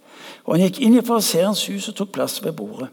Og 0.44 0.56
Han 0.56 0.64
gikk 0.64 0.80
inn 0.82 0.96
i 0.98 1.04
farserens 1.06 1.62
hus 1.70 1.88
og 1.88 1.94
tok 2.00 2.10
plass 2.12 2.40
ved 2.42 2.56
bordet. 2.58 2.88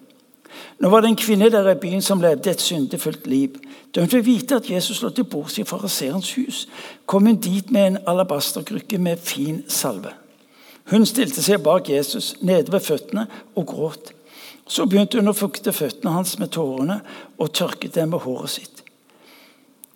Nå 0.80 0.90
var 0.90 1.02
det 1.02 1.10
en 1.10 1.18
kvinne 1.18 1.50
der 1.50 1.70
i 1.72 1.80
byen 1.82 2.02
som 2.02 2.22
levde 2.22 2.52
et 2.52 2.62
syndefullt 2.62 3.28
liv. 3.28 3.58
Da 3.94 4.02
hun 4.02 4.10
fikk 4.10 4.26
vite 4.26 4.56
at 4.62 4.70
Jesus 4.70 5.02
lå 5.02 5.10
til 5.10 5.26
bords 5.26 5.58
i 5.58 5.66
fariseerens 5.66 6.32
hus, 6.38 6.68
kom 7.06 7.26
hun 7.26 7.42
dit 7.42 7.72
med 7.72 7.88
en 7.88 7.98
alabasterkrykke 8.08 8.98
med 8.98 9.18
fin 9.18 9.64
salve. 9.68 10.14
Hun 10.92 11.06
stilte 11.06 11.44
seg 11.44 11.64
bak 11.66 11.90
Jesus, 11.90 12.36
nede 12.42 12.72
ved 12.72 12.86
føttene, 12.86 13.26
og 13.56 13.66
gråt. 13.68 14.14
Så 14.68 14.86
begynte 14.86 15.22
hun 15.22 15.32
å 15.32 15.38
fukte 15.38 15.74
føttene 15.76 16.14
hans 16.18 16.36
med 16.42 16.52
tårene 16.56 17.00
og 17.38 17.54
tørket 17.56 17.96
dem 17.96 18.12
med 18.14 18.24
håret 18.26 18.54
sitt. 18.58 18.84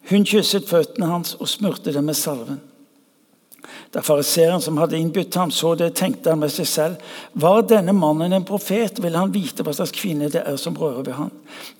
Hun 0.09 0.25
kysset 0.25 0.69
føttene 0.69 1.11
hans 1.11 1.35
og 1.39 1.49
smurte 1.49 1.93
dem 1.93 2.07
med 2.07 2.17
salven. 2.17 2.61
Da 3.91 4.01
fariseeren 4.01 4.61
som 4.63 4.79
hadde 4.79 4.97
innbudt 4.97 5.35
ham, 5.35 5.51
så 5.51 5.75
det, 5.75 5.91
tenkte 5.99 6.31
han 6.31 6.39
med 6.39 6.51
seg 6.51 6.67
selv. 6.67 7.11
Var 7.33 7.61
denne 7.67 7.93
mannen 7.93 8.33
en 8.33 8.47
profet, 8.47 9.01
ville 9.03 9.19
han 9.19 9.33
vite 9.33 9.65
hva 9.67 9.73
slags 9.75 9.93
kvinne 9.95 10.31
det 10.31 10.45
er 10.47 10.57
som 10.59 10.77
rører 10.79 11.03
ved 11.05 11.17
ham, 11.17 11.31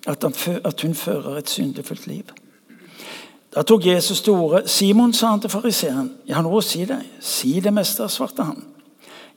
at, 0.08 0.28
at 0.68 0.84
hun 0.86 0.96
fører 0.96 1.40
et 1.40 1.50
syndefullt 1.50 2.08
liv. 2.12 2.34
Da 3.52 3.64
tok 3.68 3.86
Jesus 3.86 4.22
til 4.24 4.38
orde. 4.40 4.68
Simon, 4.72 5.14
sa 5.14 5.34
han 5.34 5.42
til 5.44 5.52
fariseeren, 5.52 6.12
jeg 6.28 6.36
har 6.36 6.44
noe 6.46 6.60
å 6.62 6.66
si 6.66 6.86
deg. 6.88 7.08
Si 7.20 7.58
det, 7.64 7.74
mester, 7.76 8.12
svarte 8.12 8.46
han. 8.48 8.62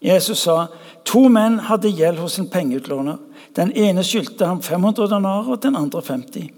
Jesus 0.05 0.45
sa, 0.45 0.67
to 1.07 1.25
menn 1.33 1.61
hadde 1.71 1.91
gjeld 1.95 2.21
hos 2.23 2.39
en 2.39 2.51
pengeutlåner. 2.51 3.19
Den 3.55 3.71
ene 3.79 4.03
skyldte 4.05 4.49
ham 4.51 4.63
500 4.63 5.09
denarer, 5.13 5.53
og 5.55 5.63
den 5.63 5.77
andre 5.79 6.03
50. 6.03 6.51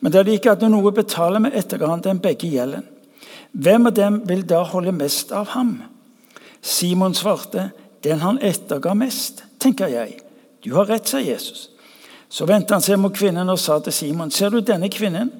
Men 0.00 0.12
da 0.12 0.22
de 0.22 0.34
ikke 0.36 0.52
hadde 0.54 0.68
noe 0.70 0.90
å 0.90 0.94
betale 0.94 1.40
med, 1.40 1.56
etterga 1.56 1.88
han 1.90 2.04
dem 2.04 2.20
begge 2.22 2.50
gjelden. 2.52 2.84
Hvem 3.52 3.88
av 3.88 3.94
dem 3.96 4.20
vil 4.28 4.44
da 4.46 4.60
holde 4.68 4.92
mest 4.92 5.32
av 5.32 5.54
ham? 5.54 5.78
Simon 6.60 7.16
svarte, 7.16 7.70
den 8.04 8.20
han 8.20 8.40
etterga 8.44 8.92
mest, 8.94 9.42
tenker 9.58 9.88
jeg. 9.90 10.18
Du 10.62 10.74
har 10.76 10.86
rett, 10.90 11.08
sa 11.08 11.20
Jesus. 11.22 11.70
Så 12.28 12.44
vendte 12.46 12.76
han 12.76 12.84
seg 12.84 13.00
mot 13.00 13.14
kvinnen 13.14 13.48
og 13.48 13.58
sa 13.60 13.78
til 13.80 13.94
Simon, 13.94 14.30
ser 14.30 14.52
du 14.52 14.60
denne 14.60 14.90
kvinnen? 14.92 15.30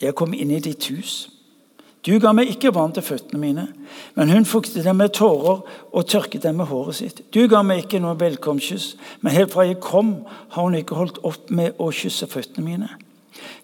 Jeg 0.00 0.14
kom 0.16 0.32
inn 0.32 0.52
i 0.54 0.62
ditt 0.62 0.86
hus. 0.92 1.26
Du 2.06 2.14
ga 2.20 2.32
meg 2.32 2.48
ikke 2.48 2.72
vann 2.72 2.94
til 2.96 3.04
føttene 3.04 3.40
mine, 3.42 3.66
men 4.16 4.30
hun 4.32 4.46
fuktet 4.48 4.86
dem 4.86 4.96
med 5.02 5.12
tårer 5.18 5.60
og 5.92 6.06
tørket 6.08 6.46
dem 6.46 6.56
med 6.56 6.70
håret 6.70 6.96
sitt. 6.96 7.20
Du 7.28 7.42
ga 7.48 7.60
meg 7.66 7.84
ikke 7.84 8.00
noe 8.00 8.16
velkomstkyss, 8.20 8.94
men 9.20 9.36
helt 9.36 9.52
fra 9.52 9.66
jeg 9.68 9.82
kom, 9.84 10.14
har 10.54 10.64
hun 10.64 10.78
ikke 10.78 10.96
holdt 10.96 11.20
opp 11.28 11.52
med 11.52 11.76
å 11.76 11.90
kysse 11.92 12.28
føttene 12.30 12.64
mine. 12.64 12.88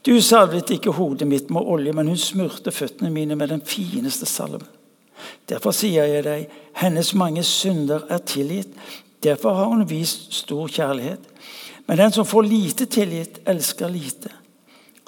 Du 0.04 0.12
salvet 0.22 0.70
ikke 0.70 0.94
hodet 0.94 1.28
mitt 1.28 1.48
med 1.50 1.64
olje, 1.64 1.94
men 1.96 2.12
hun 2.12 2.20
smurte 2.20 2.72
føttene 2.72 3.10
mine 3.12 3.36
med 3.40 3.54
den 3.54 3.64
fineste 3.64 4.28
salven. 4.28 4.68
Derfor 5.48 5.72
sier 5.74 6.04
jeg 6.10 6.24
deg, 6.26 6.52
hennes 6.76 7.14
mange 7.16 7.42
synder 7.46 8.04
er 8.12 8.20
tilgitt. 8.26 8.74
Derfor 9.24 9.56
har 9.56 9.72
hun 9.72 9.86
vist 9.88 10.34
stor 10.34 10.68
kjærlighet. 10.68 11.24
Men 11.86 11.98
den 11.98 12.12
som 12.12 12.26
får 12.28 12.46
lite 12.46 12.86
tilgitt, 12.90 13.40
elsker 13.48 13.88
lite. 13.88 14.30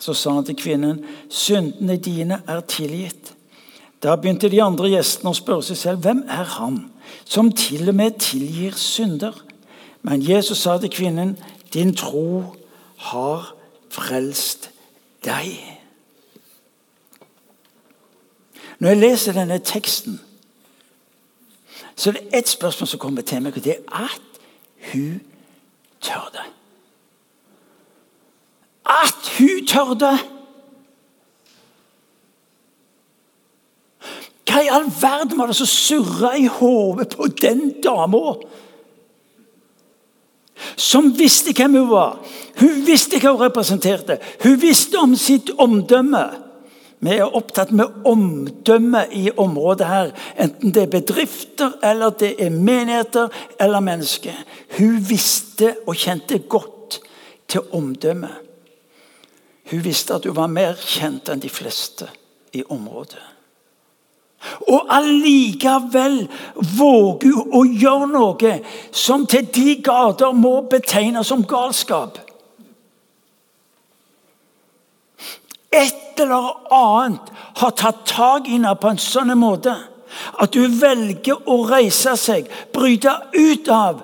Så 0.00 0.14
sa 0.14 0.30
han 0.32 0.44
til 0.44 0.56
kvinnen, 0.56 1.04
'Syndene 1.30 1.96
dine 1.96 2.42
er 2.46 2.60
tilgitt.' 2.60 3.34
Da 4.02 4.16
begynte 4.16 4.48
de 4.48 4.62
andre 4.62 4.88
gjestene 4.88 5.30
å 5.30 5.34
spørre 5.34 5.62
seg 5.62 5.76
selv, 5.76 5.98
'Hvem 5.98 6.24
er 6.28 6.44
han 6.44 6.90
som 7.24 7.52
til 7.52 7.88
og 7.88 7.94
med 7.94 8.18
tilgir 8.18 8.72
synder?' 8.72 9.42
Men 10.02 10.22
Jesus 10.22 10.58
sa 10.58 10.78
til 10.78 10.90
kvinnen, 10.90 11.38
'Din 11.72 11.94
tro 11.94 12.54
har 12.96 13.54
frelst 13.90 14.70
deg'. 15.26 15.78
Når 18.78 18.88
jeg 18.88 18.98
leser 18.98 19.32
denne 19.32 19.58
teksten, 19.58 20.20
så 21.96 22.10
er 22.10 22.12
det 22.12 22.28
ett 22.32 22.48
spørsmål 22.48 22.88
som 22.88 22.98
kommer 22.98 23.22
til 23.22 23.42
meg, 23.42 23.56
og 23.56 23.64
det 23.64 23.76
er 23.88 24.04
at 24.04 24.20
hun 24.92 25.20
tør 26.00 26.30
det. 26.32 26.57
At 28.88 29.32
hun 29.38 29.66
tørde! 29.68 30.12
Hva 34.48 34.62
i 34.64 34.70
all 34.72 34.88
verden 34.88 35.36
var 35.38 35.50
det 35.50 35.58
som 35.58 35.68
surra 35.68 36.32
i 36.40 36.46
hodet 36.48 37.12
på 37.18 37.28
den 37.40 37.74
dama? 37.84 38.38
Som 40.76 41.12
visste 41.18 41.52
hvem 41.52 41.76
hun 41.76 41.90
var. 41.90 42.16
Hun 42.58 42.80
visste 42.86 43.20
hva 43.20 43.34
hun 43.34 43.44
representerte. 43.44 44.18
Hun 44.42 44.56
visste 44.62 44.98
om 44.98 45.14
sitt 45.20 45.52
omdømme. 45.60 46.24
Vi 46.98 47.14
er 47.14 47.36
opptatt 47.36 47.70
med 47.70 48.08
omdømme 48.08 49.04
i 49.14 49.28
området 49.36 49.86
her. 49.86 50.10
Enten 50.40 50.74
det 50.74 50.82
er 50.82 50.94
bedrifter, 50.96 51.76
eller 51.84 52.10
det 52.10 52.34
er 52.42 52.50
menigheter 52.50 53.28
eller 53.60 53.84
mennesker. 53.84 54.34
Hun 54.78 54.98
visste 55.06 55.76
og 55.86 55.94
kjente 55.94 56.40
godt 56.50 56.98
til 57.48 57.60
omdømme. 57.72 58.47
Hun 59.70 59.84
visste 59.84 60.14
at 60.14 60.24
hun 60.24 60.36
var 60.36 60.48
mer 60.52 60.78
kjent 60.80 61.28
enn 61.28 61.42
de 61.42 61.50
fleste 61.52 62.08
i 62.56 62.62
området. 62.68 63.24
Og 64.70 64.86
allikevel 64.94 66.20
våger 66.78 67.34
hun 67.34 67.54
å 67.58 67.64
gjøre 67.66 68.08
noe 68.12 68.54
som 68.94 69.26
til 69.26 69.48
de 69.54 69.76
grader 69.84 70.32
må 70.36 70.60
betegnes 70.70 71.28
som 71.28 71.42
galskap. 71.48 72.20
Et 75.74 76.22
eller 76.22 76.54
annet 76.74 77.32
har 77.60 77.74
tatt 77.76 78.06
tak 78.08 78.48
i 78.48 78.56
henne 78.56 78.72
på 78.78 78.92
en 78.92 79.02
sånn 79.02 79.34
måte 79.38 79.74
at 80.40 80.56
hun 80.56 80.78
velger 80.80 81.50
å 81.50 81.60
reise 81.68 82.14
seg, 82.16 82.48
bryte 82.72 83.12
ut 83.34 83.68
av, 83.68 84.00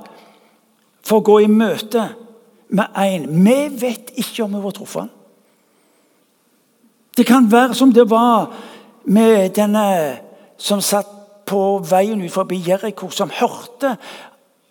for 1.04 1.21
å 1.21 1.25
gå 1.25 1.40
i 1.44 1.50
møte 1.50 2.09
med 2.75 3.00
en. 3.00 3.28
Vi 3.44 3.59
vet 3.80 4.12
ikke 4.21 4.44
om 4.44 4.59
hun 4.59 4.66
var 4.66 4.76
truffet. 4.76 5.23
Det 7.16 7.26
kan 7.26 7.50
være 7.52 7.75
som 7.75 7.92
det 7.92 8.11
var 8.11 8.52
med 9.04 9.50
denne 9.54 10.18
som 10.59 10.80
satt 10.80 11.11
på 11.47 11.78
veien 11.85 12.23
ut 12.25 12.33
forbi 12.33 12.62
Jeriko, 12.66 13.11
som 13.11 13.30
hørte 13.30 13.97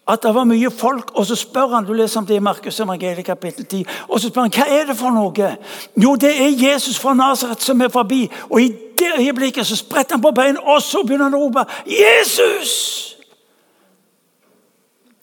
at 0.08 0.24
det 0.24 0.34
var 0.36 0.44
mye 0.44 0.72
folk, 0.72 1.14
og 1.16 1.26
så 1.26 1.36
spør 1.40 1.78
han 1.78 1.86
du 1.88 1.94
leser 1.96 2.20
om 2.20 2.26
det 2.28 2.36
i 2.36 2.44
Markus 2.44 2.80
evangeliet 2.84 3.26
kapittel 3.26 3.66
10, 3.66 3.86
og 4.10 4.20
så 4.20 4.28
spør 4.30 4.48
han, 4.48 4.52
hva 4.52 4.66
er 4.68 4.90
det 4.90 4.98
for 5.00 5.16
noe. 5.16 5.52
Jo, 5.96 6.16
det 6.20 6.34
er 6.44 6.58
Jesus 6.60 7.00
fra 7.00 7.14
Nasaret 7.16 7.64
som 7.64 7.82
er 7.82 7.92
forbi. 7.94 8.26
Og 8.50 8.60
i 8.62 8.68
det 9.00 9.14
øyeblikket 9.20 9.68
så 9.68 9.78
spretter 9.80 10.18
han 10.18 10.26
på 10.26 10.34
beina, 10.36 10.60
og 10.60 10.82
så 10.84 11.06
begynner 11.06 11.30
han 11.30 11.38
å 11.40 11.46
rope 11.46 11.64
'Jesus!' 11.88 13.16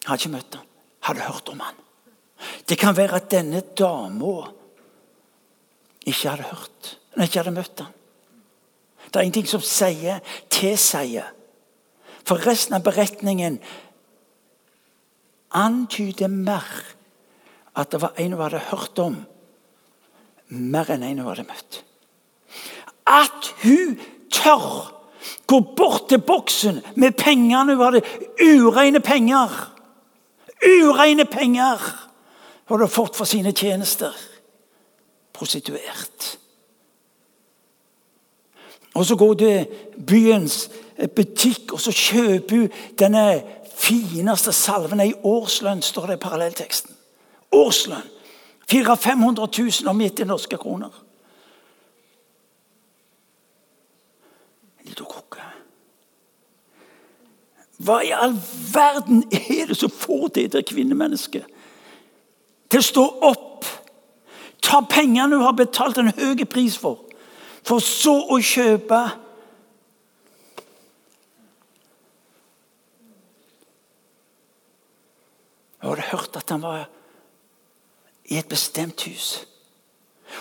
Jeg 0.00 0.08
hadde 0.08 0.22
ikke 0.22 0.32
møtt 0.32 0.54
ham, 0.56 0.66
hadde 1.00 1.20
hørt 1.20 1.48
om 1.48 1.60
ham. 1.60 1.76
Det 2.68 2.78
kan 2.78 2.96
være 2.96 3.14
at 3.14 3.30
denne 3.30 3.60
dama 3.78 4.48
ikke 6.06 6.28
hadde 6.28 6.42
hørt, 6.42 6.98
men 7.14 7.26
ikke 7.26 7.42
hadde 7.42 7.56
møtt 7.56 7.82
ham. 7.82 7.92
Det 9.10 9.18
er 9.18 9.26
ingenting 9.26 9.48
som 9.50 9.62
sier, 9.64 10.20
tilsier. 10.52 11.32
For 12.26 12.42
resten 12.46 12.76
av 12.76 12.84
beretningen 12.86 13.58
antyder 15.56 16.30
mer 16.30 16.68
at 17.74 17.90
det 17.90 18.00
var 18.02 18.14
en 18.20 18.36
hun 18.36 18.44
hadde 18.44 18.62
hørt 18.70 19.02
om, 19.02 19.18
mer 20.50 20.90
enn 20.94 21.06
en 21.06 21.22
hun 21.22 21.30
hadde 21.32 21.48
møtt. 21.48 21.82
At 23.10 23.50
hun 23.64 23.96
tør 24.30 24.92
gå 25.50 25.60
bort 25.76 26.08
til 26.08 26.22
boksen 26.22 26.80
med 26.94 27.18
pengene 27.18 27.74
hun 27.74 27.82
hadde. 27.82 28.02
Ureine 28.38 29.00
penger. 29.00 29.50
Ureine 30.62 31.26
penger 31.26 31.82
hun 32.68 32.78
hadde 32.78 32.92
fått 32.92 33.18
for 33.18 33.26
sine 33.26 33.52
tjenester. 33.56 34.14
Prostituert. 35.34 36.36
Og 39.00 39.06
Så 39.06 39.16
går 39.16 39.26
hun 39.26 39.36
til 39.36 39.66
byens 40.06 40.70
butikk 41.16 41.72
og 41.72 41.80
så 41.80 41.92
kjøper 41.92 42.56
hun 42.56 42.72
denne 43.00 43.42
fineste 43.80 44.52
salven. 44.52 45.00
Ei 45.00 45.14
årslønn, 45.24 45.80
står 45.82 46.10
det 46.10 46.18
i 46.18 46.20
parallellteksten. 46.20 46.96
Årslønn. 47.56 48.10
400 48.68 48.96
500 48.96 49.48
000 49.58 49.88
omgitt 49.90 50.20
i 50.20 50.26
norske 50.28 50.58
kroner. 50.60 50.92
En 54.80 54.92
liten 54.92 55.08
krukke. 55.08 55.48
Hva 57.80 58.02
i 58.04 58.12
all 58.12 58.36
verden 58.74 59.24
er 59.32 59.72
det 59.72 59.80
som 59.80 59.90
får 59.90 60.28
det 60.36 60.50
der 60.52 60.66
kvinnemennesket 60.68 61.48
til 62.70 62.78
å 62.78 62.86
stå 62.86 63.04
opp, 63.32 63.64
ta 64.62 64.84
pengene 64.84 65.40
hun 65.40 65.48
har 65.48 65.56
betalt 65.56 65.98
en 65.98 66.12
høy 66.12 66.44
pris 66.44 66.76
for, 66.78 67.00
for 67.66 67.82
så 67.84 68.16
å 68.30 68.38
kjøpe 68.42 69.00
Jeg 75.80 75.88
hadde 75.88 76.08
hørt 76.10 76.36
at 76.36 76.50
han 76.52 76.60
var 76.62 76.82
i 78.28 78.36
et 78.36 78.48
bestemt 78.48 79.00
hus. 79.08 79.46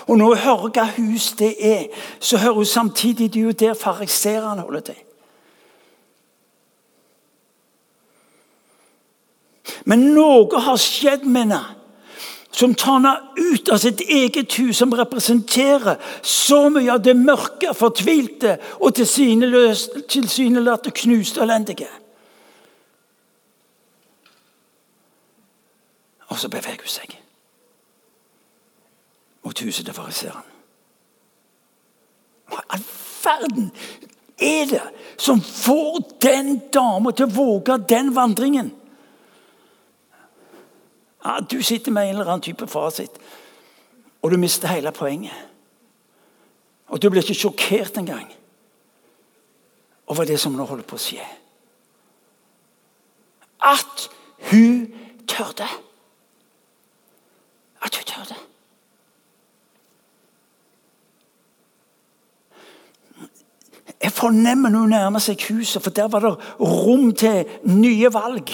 Og 0.06 0.18
når 0.18 0.34
hun 0.34 0.42
hører 0.44 0.72
hva 0.74 0.84
hus 0.98 1.30
det 1.38 1.54
er, 1.64 1.86
så 2.20 2.36
hører 2.36 2.60
hun 2.60 2.68
samtidig 2.68 3.32
det 3.32 3.40
er 3.40 3.44
jo 3.48 3.56
der 3.56 3.74
fariserene 3.74 4.62
holder 4.62 4.80
til. 4.90 4.98
Men 9.88 10.10
noe 10.14 10.60
har 10.60 10.76
skjedd 10.76 11.24
med 11.24 11.48
henne 11.48 11.62
som 12.50 12.74
tar 12.74 12.92
henne 12.92 13.16
ut 13.36 13.68
av 13.68 13.78
sitt 13.78 14.00
eget 14.00 14.52
hus, 14.58 14.76
som 14.76 14.94
representerer 14.94 15.96
så 16.22 16.68
mye 16.70 16.92
av 16.92 17.02
det 17.02 17.14
mørke, 17.16 17.74
fortvilte 17.74 18.56
og 18.80 18.94
tilsynelatende 18.98 20.94
knuste 21.02 21.40
og 21.40 21.46
elendige. 21.46 21.88
Og 26.30 26.38
så 26.38 26.48
beveger 26.50 26.82
hun 26.82 26.90
seg 26.90 27.16
mot 29.44 29.62
huset 29.64 29.86
til 29.86 29.94
fariseeren. 29.96 30.46
Hva 32.50 32.60
i 32.60 32.68
all 32.74 32.84
verden 33.24 33.70
er 34.40 34.68
det 34.70 34.82
som 35.20 35.40
får 35.40 36.02
den 36.22 36.56
dama 36.72 37.12
til 37.14 37.28
å 37.28 37.34
våge 37.34 37.78
den 37.88 38.14
vandringen? 38.16 38.70
Ja, 41.24 41.38
du 41.50 41.62
sitter 41.62 41.92
med 41.92 42.08
en 42.08 42.16
eller 42.16 42.30
annen 42.30 42.44
type 42.44 42.66
fasit, 42.66 43.10
og 44.22 44.30
du 44.30 44.36
mister 44.36 44.68
hele 44.68 44.92
poenget. 44.92 45.46
Og 46.88 47.02
du 47.02 47.10
blir 47.10 47.22
ikke 47.22 47.34
sjokkert 47.34 47.98
engang 47.98 48.32
over 50.06 50.24
det 50.24 50.40
som 50.40 50.56
nå 50.56 50.64
holder 50.66 50.86
på 50.86 50.98
å 50.98 51.02
skje. 51.02 51.26
At 53.60 54.08
hun 54.50 54.88
tørde. 55.28 55.68
At 57.84 57.96
hun 57.96 58.08
tør 58.08 58.24
det. 58.32 58.40
Jeg 64.00 64.12
fornemmer 64.16 64.72
hun 64.72 64.90
nærmer 64.90 65.20
seg 65.20 65.42
huset, 65.50 65.82
for 65.82 65.92
der 65.94 66.08
var 66.08 66.24
det 66.24 66.32
rom 66.58 67.12
til 67.14 67.44
nye 67.68 68.10
valg. 68.12 68.50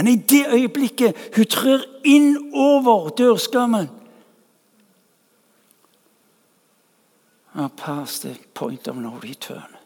Men 0.00 0.08
i 0.08 0.16
det 0.16 0.46
øyeblikket 0.48 1.16
hun 1.36 1.44
trør 1.44 1.82
inn 2.08 2.36
over 2.56 3.08
dørskammen 3.08 3.90
Past 7.76 8.22
the 8.22 8.36
point 8.54 8.88
of 8.88 8.96
no 8.96 9.10
return. 9.20 9.76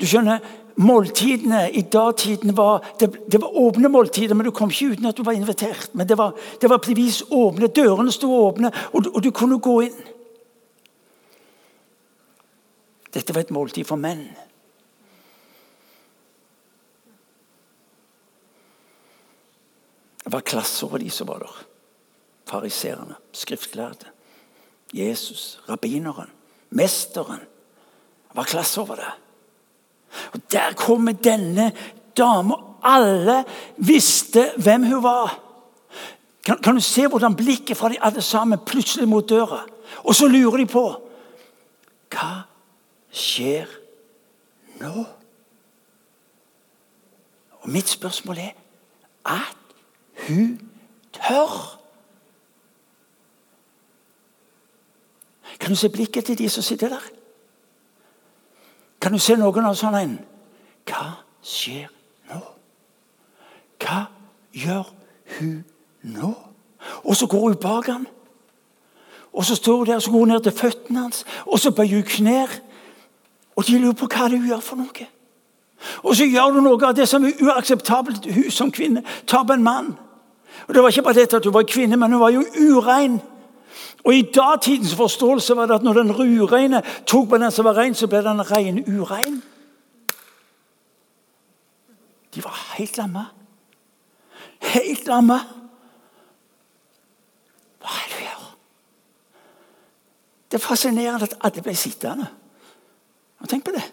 Du 0.00 0.06
skjønner, 0.06 0.38
Måltidene 0.76 1.68
i 1.70 1.82
datiden 1.82 2.56
var 2.56 2.82
det, 3.00 3.12
det, 3.32 3.40
var 3.40 3.54
åpne 3.54 3.88
måltider, 3.88 4.34
men 4.34 4.46
du 4.46 4.50
kom 4.50 4.70
ikke 4.70 4.96
uten 4.96 5.06
at 5.06 5.16
du 5.16 5.22
var 5.22 5.38
invitert. 5.38 5.90
Men 5.92 6.08
det 6.08 6.18
var, 6.18 6.34
det 6.60 6.70
var 6.70 6.82
åpne, 7.30 7.66
Dørene 7.68 8.12
sto 8.12 8.34
åpne, 8.46 8.72
og, 8.92 9.06
og 9.14 9.22
du 9.22 9.30
kunne 9.30 9.60
gå 9.60 9.80
inn. 9.86 9.98
Dette 13.14 13.34
var 13.34 13.44
et 13.44 13.54
måltid 13.54 13.84
for 13.84 14.00
menn. 14.00 14.26
Det 20.30 20.36
var 20.36 20.40
klasser 20.46 20.86
over 20.86 20.98
de 21.02 21.08
som 21.10 21.26
var 21.26 21.40
der. 21.42 21.54
Fariserene, 22.46 23.16
skriftlærde, 23.32 24.06
Jesus, 24.94 25.58
rabbineren, 25.68 26.30
mesteren. 26.70 27.40
Det 28.28 28.36
var 28.38 28.46
klasser 28.46 28.82
over 28.82 28.94
det. 28.94 29.10
Og 30.32 30.40
Der 30.52 30.72
kommer 30.72 31.12
denne 31.12 31.72
dama. 32.16 32.54
Alle 32.82 33.44
visste 33.76 34.52
hvem 34.56 34.84
hun 34.84 35.02
var. 35.02 35.34
Kan, 36.44 36.62
kan, 36.62 36.74
du 36.74 36.80
se 36.80 37.08
hvordan 37.08 37.36
blikket 37.36 37.76
fra 37.76 37.88
de 37.88 37.98
alle 38.00 38.22
sammen 38.22 38.58
plutselig 38.66 39.08
mot 39.08 39.28
døra? 39.28 39.66
Og 40.04 40.14
så 40.14 40.28
lurer 40.28 40.62
de 40.62 40.66
på 40.66 40.84
Hva 42.10 42.30
skjer 43.10 43.66
nå? 44.78 45.04
Og 47.60 47.70
Mitt 47.70 47.88
spørsmål 47.88 48.38
er 48.38 48.54
at 49.26 49.59
hun 50.28 50.70
tør. 51.12 51.80
Kan 55.60 55.70
du 55.70 55.76
se 55.76 55.88
blikket 55.88 56.24
til 56.24 56.38
de 56.38 56.48
som 56.48 56.62
sitter 56.62 56.88
der? 56.88 57.04
Kan 59.00 59.12
du 59.12 59.18
se 59.18 59.36
noen 59.36 59.64
av 59.64 59.76
sånne 59.76 60.02
en? 60.04 60.16
Hva 60.88 61.04
skjer 61.42 61.88
nå? 62.30 62.40
Hva 63.80 64.00
gjør 64.52 64.88
hun 65.38 65.60
nå? 66.02 66.32
Og 67.04 67.16
så 67.16 67.28
går 67.28 67.46
hun 67.48 67.60
bak 67.60 67.86
ham. 67.86 68.06
Og 69.32 69.44
så 69.44 69.54
står 69.54 69.76
hun 69.76 69.86
der, 69.86 69.98
så 69.98 70.10
går 70.10 70.18
hun 70.18 70.28
ned 70.28 70.42
til 70.42 70.52
føttene 70.52 71.00
hans, 71.00 71.24
og 71.46 71.58
så 71.58 71.70
bøyer 71.70 72.00
hun 72.00 72.08
knær. 72.08 72.60
Og 73.56 73.66
de 73.66 73.78
lurer 73.78 73.96
på 73.96 74.08
hva 74.08 74.28
det 74.28 74.36
er 74.36 74.40
hun 74.40 74.48
gjør 74.48 74.62
for 74.64 74.80
noe. 74.80 75.08
Og 76.02 76.16
så 76.16 76.24
gjør 76.24 76.54
du 76.54 76.60
noe 76.64 76.86
av 76.86 76.96
det 76.96 77.08
som 77.08 77.24
er 77.24 77.40
uakseptabelt 77.40 78.26
hun 78.34 78.50
som 78.52 78.72
kvinne. 78.72 79.04
Tar 79.26 79.44
på 79.48 79.56
en 79.56 79.64
mann. 79.64 79.94
Og 80.68 80.74
Det 80.74 80.82
var 80.82 80.88
ikke 80.88 81.02
bare 81.02 81.14
dette 81.14 81.36
at 81.36 81.44
hun 81.44 81.54
var 81.54 81.62
kvinne, 81.62 81.96
men 81.96 82.12
hun 82.12 82.20
var 82.20 82.30
jo 82.30 82.44
urein. 82.70 83.20
Og 84.04 84.14
I 84.14 84.22
datidens 84.22 84.94
forståelse 84.94 85.56
var 85.56 85.66
det 85.66 85.74
at 85.74 85.82
når 85.82 85.92
den 85.92 86.10
ureine 86.10 86.82
tok 87.06 87.28
på 87.28 87.38
den 87.38 87.50
som 87.50 87.64
var 87.64 87.76
rein, 87.76 87.94
så 87.94 88.06
ble 88.06 88.22
den 88.24 88.50
rein 88.50 88.84
urein. 88.88 89.42
De 92.34 92.44
var 92.44 92.74
helt 92.76 92.96
lamme. 92.96 93.26
Helt 94.62 95.06
lamme. 95.06 95.38
Hva 97.80 97.96
er 97.96 98.12
det 98.12 98.20
gjør? 98.24 98.44
Det 100.50 100.58
er 100.58 100.66
fascinerende 100.66 101.28
at 101.28 101.38
alle 101.40 101.62
ble 101.62 101.76
sittende. 101.76 102.26
Og 103.40 103.48
Tenk 103.48 103.64
på 103.64 103.74
det. 103.74 103.84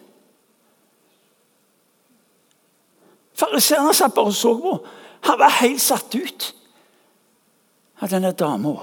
Fariseerne 3.38 3.94
satt 3.94 4.14
bare 4.14 4.32
og 4.32 4.34
så 4.34 4.54
på. 4.58 4.78
Han 5.28 5.38
var 5.38 5.60
helt 5.60 5.82
satt 5.82 6.14
ut 6.14 6.54
av 7.98 8.08
denne 8.08 8.32
dama. 8.32 8.74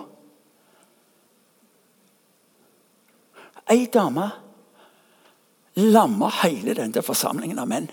Ei 3.66 3.88
dame 3.92 4.30
lamma 5.76 6.30
hele 6.44 6.74
denne 6.74 7.02
forsamlingen 7.04 7.60
av 7.60 7.68
menn. 7.68 7.88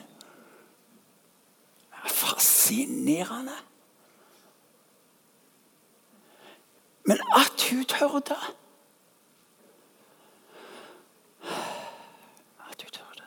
Fascinerende. 2.07 3.57
Men 7.05 7.19
at 7.35 7.63
hun 7.71 7.85
tørde 7.85 8.37
At 12.71 12.83
hun 12.83 12.91
tørde. 12.95 13.27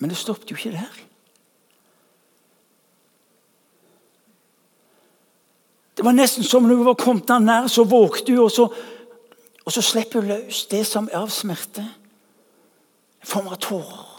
Men 0.00 0.10
det 0.10 0.18
stoppet 0.18 0.50
jo 0.50 0.56
ikke 0.56 0.76
der. 0.76 1.02
Det 5.96 6.04
var 6.04 6.12
nesten 6.12 6.44
som 6.44 6.62
når 6.62 6.76
hun 6.76 6.86
var 6.86 6.98
kommet 6.98 7.28
der 7.28 7.38
nær, 7.38 7.66
så 7.66 7.84
vågte 7.84 8.32
hun, 8.32 8.44
og 8.44 8.50
så, 8.50 8.68
og 9.64 9.72
så 9.72 9.82
slipper 9.82 10.20
hun 10.20 10.28
løs 10.28 10.66
det 10.66 10.86
som 10.86 11.08
er 11.12 11.22
av 11.22 11.30
smerte. 11.30 11.84
En 13.22 13.30
form 13.30 13.48
av 13.48 13.56
tårer. 13.62 14.10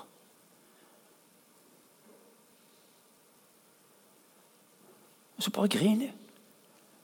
Og 5.38 5.44
så 5.44 5.52
bare 5.52 5.68
griner 5.68 6.08
hun. 6.08 6.22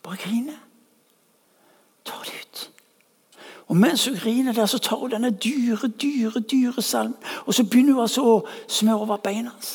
Bare 0.04 0.18
griner. 0.18 0.58
Tar 2.06 2.24
det 2.26 2.40
ut. 2.42 2.72
Og 3.72 3.78
mens 3.78 4.06
hun 4.06 4.18
griner 4.18 4.54
der, 4.54 4.66
så 4.66 4.78
tar 4.78 4.96
hun 4.96 5.12
denne 5.12 5.32
dyre, 5.32 5.88
dyre, 5.88 6.40
dyre 6.40 6.82
salmen. 6.82 7.16
Og 7.46 7.54
så 7.54 7.64
begynner 7.64 7.94
hun 7.94 8.02
altså 8.04 8.26
å 8.28 8.34
smøre 8.68 9.06
over 9.06 9.22
beina 9.24 9.54
hans. 9.54 9.70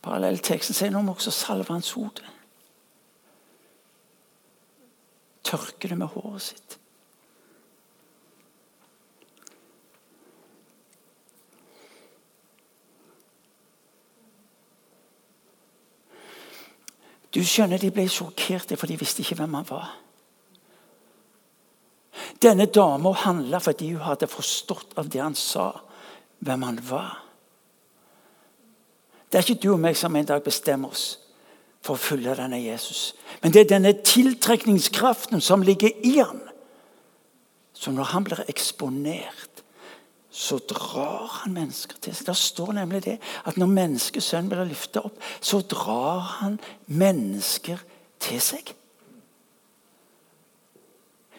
Parallellteksten 0.00 0.78
sier 0.78 0.94
nå 0.94 1.04
må 1.04 1.12
også 1.12 1.34
salve 1.36 1.68
hans 1.76 1.92
hode. 1.92 2.24
Tørke 5.44 5.92
det 5.92 6.00
med 6.00 6.08
håret 6.16 6.48
sitt. 6.48 6.80
Du 17.34 17.44
skjønner, 17.44 17.76
De 17.76 17.92
ble 17.92 18.08
sjokkerte, 18.08 18.80
for 18.80 18.88
de 18.88 18.96
visste 18.96 19.20
ikke 19.20 19.44
hvem 19.44 19.60
han 19.60 19.68
var. 19.68 19.98
Denne 22.40 22.66
dama 22.66 23.12
handla 23.12 23.60
fordi 23.60 23.90
hun 23.92 24.06
hadde 24.06 24.28
forstått 24.30 24.96
av 24.98 25.08
det 25.12 25.20
han 25.20 25.36
sa, 25.36 25.72
hvem 26.40 26.62
han 26.62 26.78
var. 26.88 27.18
Det 29.30 29.38
er 29.38 29.44
ikke 29.46 29.62
du 29.62 29.72
og 29.74 29.82
meg 29.82 29.98
som 29.98 30.16
en 30.16 30.26
dag 30.26 30.42
bestemmer 30.42 30.90
oss 30.90 31.18
for 31.84 31.96
å 31.96 32.00
følge 32.00 32.34
denne 32.36 32.58
Jesus. 32.60 33.12
Men 33.42 33.52
det 33.52 33.62
er 33.62 33.74
denne 33.74 33.92
tiltrekningskraften 34.04 35.40
som 35.44 35.62
ligger 35.64 35.92
i 36.06 36.16
han. 36.18 36.40
Så 37.72 37.92
når 37.94 38.10
han 38.12 38.26
blir 38.26 38.42
eksponert, 38.48 39.62
så 40.30 40.58
drar 40.58 41.28
han 41.40 41.54
mennesker 41.56 41.96
til 42.00 42.14
seg. 42.14 42.26
Det 42.28 42.36
står 42.38 42.74
nemlig 42.76 43.02
det 43.06 43.16
at 43.48 43.56
når 43.58 43.72
menneskesønnen 43.72 44.50
blir 44.52 44.68
løfta 44.68 45.04
opp, 45.08 45.16
så 45.40 45.62
drar 45.68 46.20
han 46.40 46.60
mennesker 46.86 47.80
til 48.22 48.42
seg. 48.44 48.74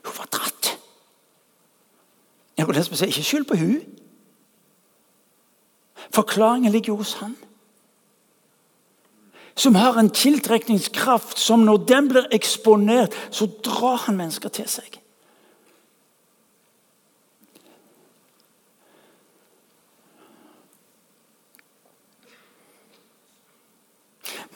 Hun 0.01 0.17
var 0.17 0.33
dratt. 0.33 0.60
Jeg 2.61 2.85
sier 2.85 3.07
Ikke 3.07 3.23
skyld 3.25 3.47
på 3.49 3.57
hun. 3.57 3.81
Forklaringen 6.11 6.71
ligger 6.71 6.99
hos 6.99 7.13
han. 7.21 7.35
Som 9.55 9.75
har 9.75 9.99
en 9.99 10.09
tiltrekningskraft 10.09 11.39
som 11.39 11.65
når 11.67 11.85
den 11.87 12.07
blir 12.09 12.27
eksponert, 12.31 13.15
så 13.31 13.47
drar 13.63 14.05
han 14.07 14.17
mennesker 14.17 14.49
til 14.49 14.67
seg. 14.69 14.97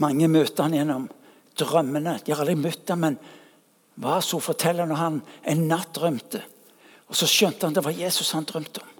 Mange 0.03 0.27
møter 0.27 0.65
han 0.65 0.75
gjennom 0.75 1.05
drømmene. 1.55 2.17
De 2.25 2.33
har 2.33 2.43
aldri 2.43 2.57
møtt 2.59 2.89
ham, 2.91 3.05
men 3.05 3.19
hva 4.01 4.19
så 4.23 4.41
forteller 4.43 4.87
når 4.89 4.99
han 4.99 5.21
en 5.47 5.67
natt 5.69 5.93
drømte? 5.95 6.41
Og 7.09 7.17
så 7.17 7.27
skjønte 7.29 7.67
han 7.67 7.75
det 7.75 7.83
var 7.85 7.95
Jesus 7.95 8.33
han 8.35 8.47
drømte 8.47 8.81
om. 8.81 8.91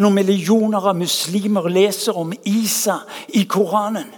Når 0.00 0.14
millioner 0.16 0.88
av 0.88 0.96
muslimer 0.96 1.68
leser 1.68 2.16
om 2.16 2.32
Isa 2.48 3.02
i 3.36 3.44
Koranen, 3.50 4.08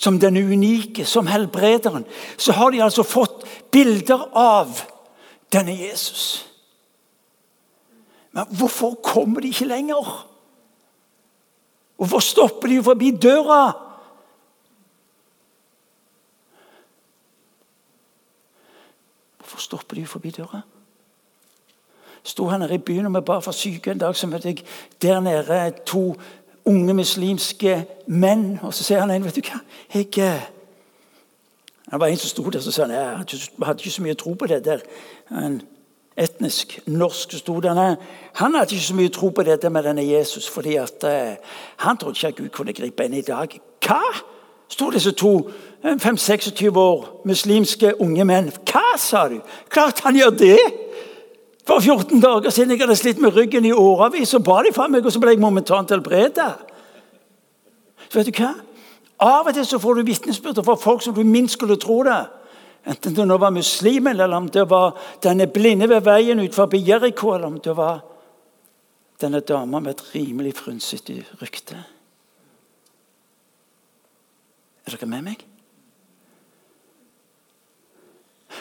som 0.00 0.18
den 0.18 0.36
unike, 0.40 1.04
som 1.04 1.28
helbrederen, 1.28 2.06
så 2.36 2.56
har 2.56 2.72
de 2.72 2.80
altså 2.82 3.04
fått 3.04 3.44
bilder 3.72 4.24
av 4.36 4.80
denne 5.52 5.74
Jesus. 5.76 6.46
Men 8.32 8.48
hvorfor 8.56 8.96
kommer 9.04 9.44
de 9.44 9.52
ikke 9.52 9.68
lenger? 9.68 10.08
Hvorfor 12.00 12.24
stopper 12.24 12.72
de 12.72 12.82
forbi 12.82 13.10
døra? 13.12 13.89
Hvorfor 19.50 19.62
stopper 19.62 19.94
de 19.94 20.06
forbi 20.06 20.30
døra? 20.30 20.60
Sto 22.22 22.48
her 22.48 22.58
nede 22.58 22.74
i 22.74 22.78
byen 22.78 23.06
og 23.06 23.14
vi 23.14 23.20
ba 23.26 23.38
for 23.38 23.52
syke 23.52 23.90
en 23.90 23.98
dag, 23.98 24.16
så 24.16 24.26
møtte 24.26 24.48
jeg 24.48 24.62
der 25.02 25.20
nede 25.20 25.72
to 25.86 26.16
unge 26.64 26.94
muslimske 26.94 27.86
menn. 28.06 28.60
Og 28.62 28.74
så 28.74 28.84
sier 28.84 29.00
han 29.00 29.10
en, 29.10 29.24
vet 29.24 29.34
du 29.34 29.40
hva 29.40 29.58
jeg, 29.94 30.40
Han 31.90 31.98
Det 31.98 32.00
var 32.00 32.06
en 32.06 32.16
som 32.16 32.28
sto 32.28 32.50
der 32.50 32.60
så 32.60 32.70
sa 32.70 32.82
han, 32.82 32.90
jeg 32.90 33.66
hadde 33.66 33.80
ikke 33.82 33.90
så 33.90 34.02
mye 34.02 34.14
tro 34.14 34.34
på 34.34 34.46
det 34.46 34.64
der. 34.64 34.80
En 35.30 35.62
etnisk 36.16 36.78
norsk 36.86 37.32
sto 37.32 37.60
der. 37.60 37.96
Han 38.34 38.54
hadde 38.54 38.74
ikke 38.74 38.86
så 38.86 38.94
mye 38.94 39.08
tro 39.08 39.28
på 39.28 39.42
dette 39.42 39.70
med 39.70 39.82
denne 39.82 40.06
Jesus, 40.06 40.48
fordi 40.48 40.76
at 40.76 41.04
uh, 41.04 41.36
han 41.76 41.96
trodde 41.96 42.16
ikke 42.16 42.28
at 42.28 42.36
Gud 42.36 42.48
kunne 42.48 42.72
gripe 42.72 43.04
inn 43.04 43.14
i 43.14 43.22
dag. 43.22 43.60
Hva? 43.86 44.02
sto 44.70 44.90
disse 44.90 45.12
to 45.12 45.50
5-26 45.84 46.76
år 46.76 47.04
muslimske 47.24 47.94
unge 48.02 48.24
menn. 48.28 48.50
Hva, 48.68 48.96
sa 49.00 49.28
du? 49.28 49.38
Klart 49.72 50.02
han 50.04 50.18
gjør 50.18 50.34
det! 50.36 50.58
For 51.68 51.80
14 51.80 52.20
dager 52.20 52.50
siden 52.50 52.74
jeg 52.74 52.82
hadde 52.82 52.96
slitt 52.98 53.20
med 53.22 53.36
ryggen 53.36 53.64
i 53.68 53.72
årevis, 53.72 54.32
så 54.32 54.40
ba 54.42 54.58
de 54.66 54.72
for 54.74 54.90
meg, 54.90 55.06
og 55.06 55.12
så 55.12 55.20
ble 55.22 55.36
jeg 55.36 55.42
momentant 55.42 55.92
helbredet. 55.92 56.50
Så 58.08 58.18
vet 58.18 58.28
du 58.28 58.42
hva? 58.42 58.54
Av 59.20 59.48
og 59.48 59.54
til 59.54 59.66
så 59.68 59.78
får 59.80 60.00
du 60.00 60.08
vitnesbyrd 60.08 60.62
fra 60.64 60.76
folk 60.80 61.04
som 61.04 61.14
du 61.14 61.22
minst 61.24 61.58
skulle 61.58 61.78
tro 61.80 62.00
det. 62.08 62.20
Enten 62.88 63.14
det 63.16 63.26
nå 63.28 63.36
var 63.38 63.52
muslimen, 63.52 64.16
eller 64.16 64.36
om 64.36 64.48
det 64.48 64.64
var 64.70 64.96
denne 65.22 65.46
blinde 65.46 65.88
ved 65.88 66.04
veien 66.08 66.40
utenfor 66.40 66.76
Jeriko, 66.76 67.34
eller 67.36 67.52
om 67.52 67.60
det 67.60 67.76
var 67.76 68.00
denne 69.20 69.40
dama 69.44 69.80
med 69.80 69.94
et 69.98 70.14
rimelig 70.14 70.54
frynsete 70.56 71.20
rykte. 71.42 71.76
Er 74.86 74.96
dere 74.96 75.08
med 75.12 75.28
meg? 75.28 75.49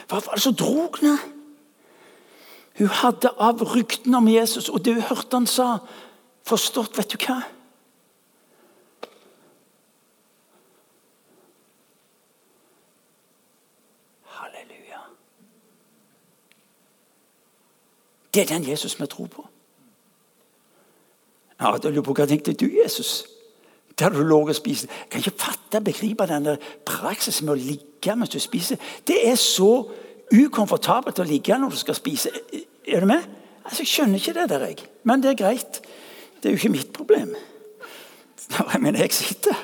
Hva 0.07 0.21
var 0.25 0.33
det 0.33 0.43
som 0.43 0.55
drog 0.55 0.97
henne? 1.01 1.17
Hun 2.79 2.87
hadde 2.87 3.31
av 3.35 3.61
ryktene 3.75 4.17
om 4.17 4.27
Jesus 4.31 4.69
og 4.69 4.85
det 4.85 4.93
hun 4.95 5.07
hørte 5.09 5.35
han 5.35 5.47
sa, 5.47 5.79
forstått 6.47 6.97
Vet 6.97 7.11
du 7.11 7.17
hva? 7.25 7.41
Halleluja. 14.37 15.01
Det 18.33 18.45
er 18.45 18.53
den 18.53 18.69
Jesus 18.69 18.95
vi 18.99 19.09
tror 19.11 19.27
på. 19.27 19.47
Ja, 21.59 21.75
da 21.77 21.91
lurer 21.91 22.05
på 22.07 22.15
Hva 22.15 22.29
tenkte 22.29 22.55
du, 22.55 22.69
Jesus? 22.71 23.25
Der 23.99 24.09
du 24.09 24.21
lå 24.23 24.47
og 24.47 24.55
spiste. 24.55 24.87
Jeg 24.87 25.09
kan 25.09 25.19
ikke 25.19 25.43
fatte 25.43 25.81
begripe 25.83 26.27
denne 26.27 26.57
praksisen 26.85 27.45
med 27.45 27.57
å 27.57 27.59
ligge 27.59 28.15
mens 28.15 28.31
du 28.31 28.39
spiser. 28.39 28.79
Det 29.07 29.17
er 29.27 29.35
så 29.35 29.89
ukomfortabelt 30.31 31.19
å 31.19 31.27
ligge 31.27 31.57
når 31.57 31.73
du 31.73 31.79
skal 31.81 31.97
spise. 31.97 32.31
Er 32.87 33.03
du 33.03 33.09
med? 33.09 33.25
Altså, 33.65 33.81
Jeg 33.81 33.87
skjønner 33.87 34.21
ikke 34.21 34.33
det 34.39 34.49
der, 34.49 34.65
jeg. 34.65 34.85
Men 35.03 35.23
det 35.23 35.31
er 35.31 35.41
greit. 35.43 35.81
Det 36.39 36.49
er 36.49 36.55
jo 36.55 36.61
ikke 36.61 36.77
mitt 36.77 36.93
problem. 36.93 37.35
Når 38.49 38.85
jeg 38.85 39.01
jeg 39.01 39.13
sitter. 39.13 39.55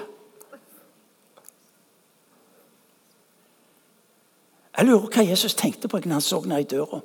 Jeg 4.78 4.86
lurer 4.86 5.08
hva 5.08 5.24
Jesus 5.24 5.56
tenkte 5.56 5.88
på 5.88 6.02
når 6.04 6.18
han 6.18 6.22
så 6.22 6.42
ned 6.44 6.60
i 6.60 6.68
døra. 6.76 7.00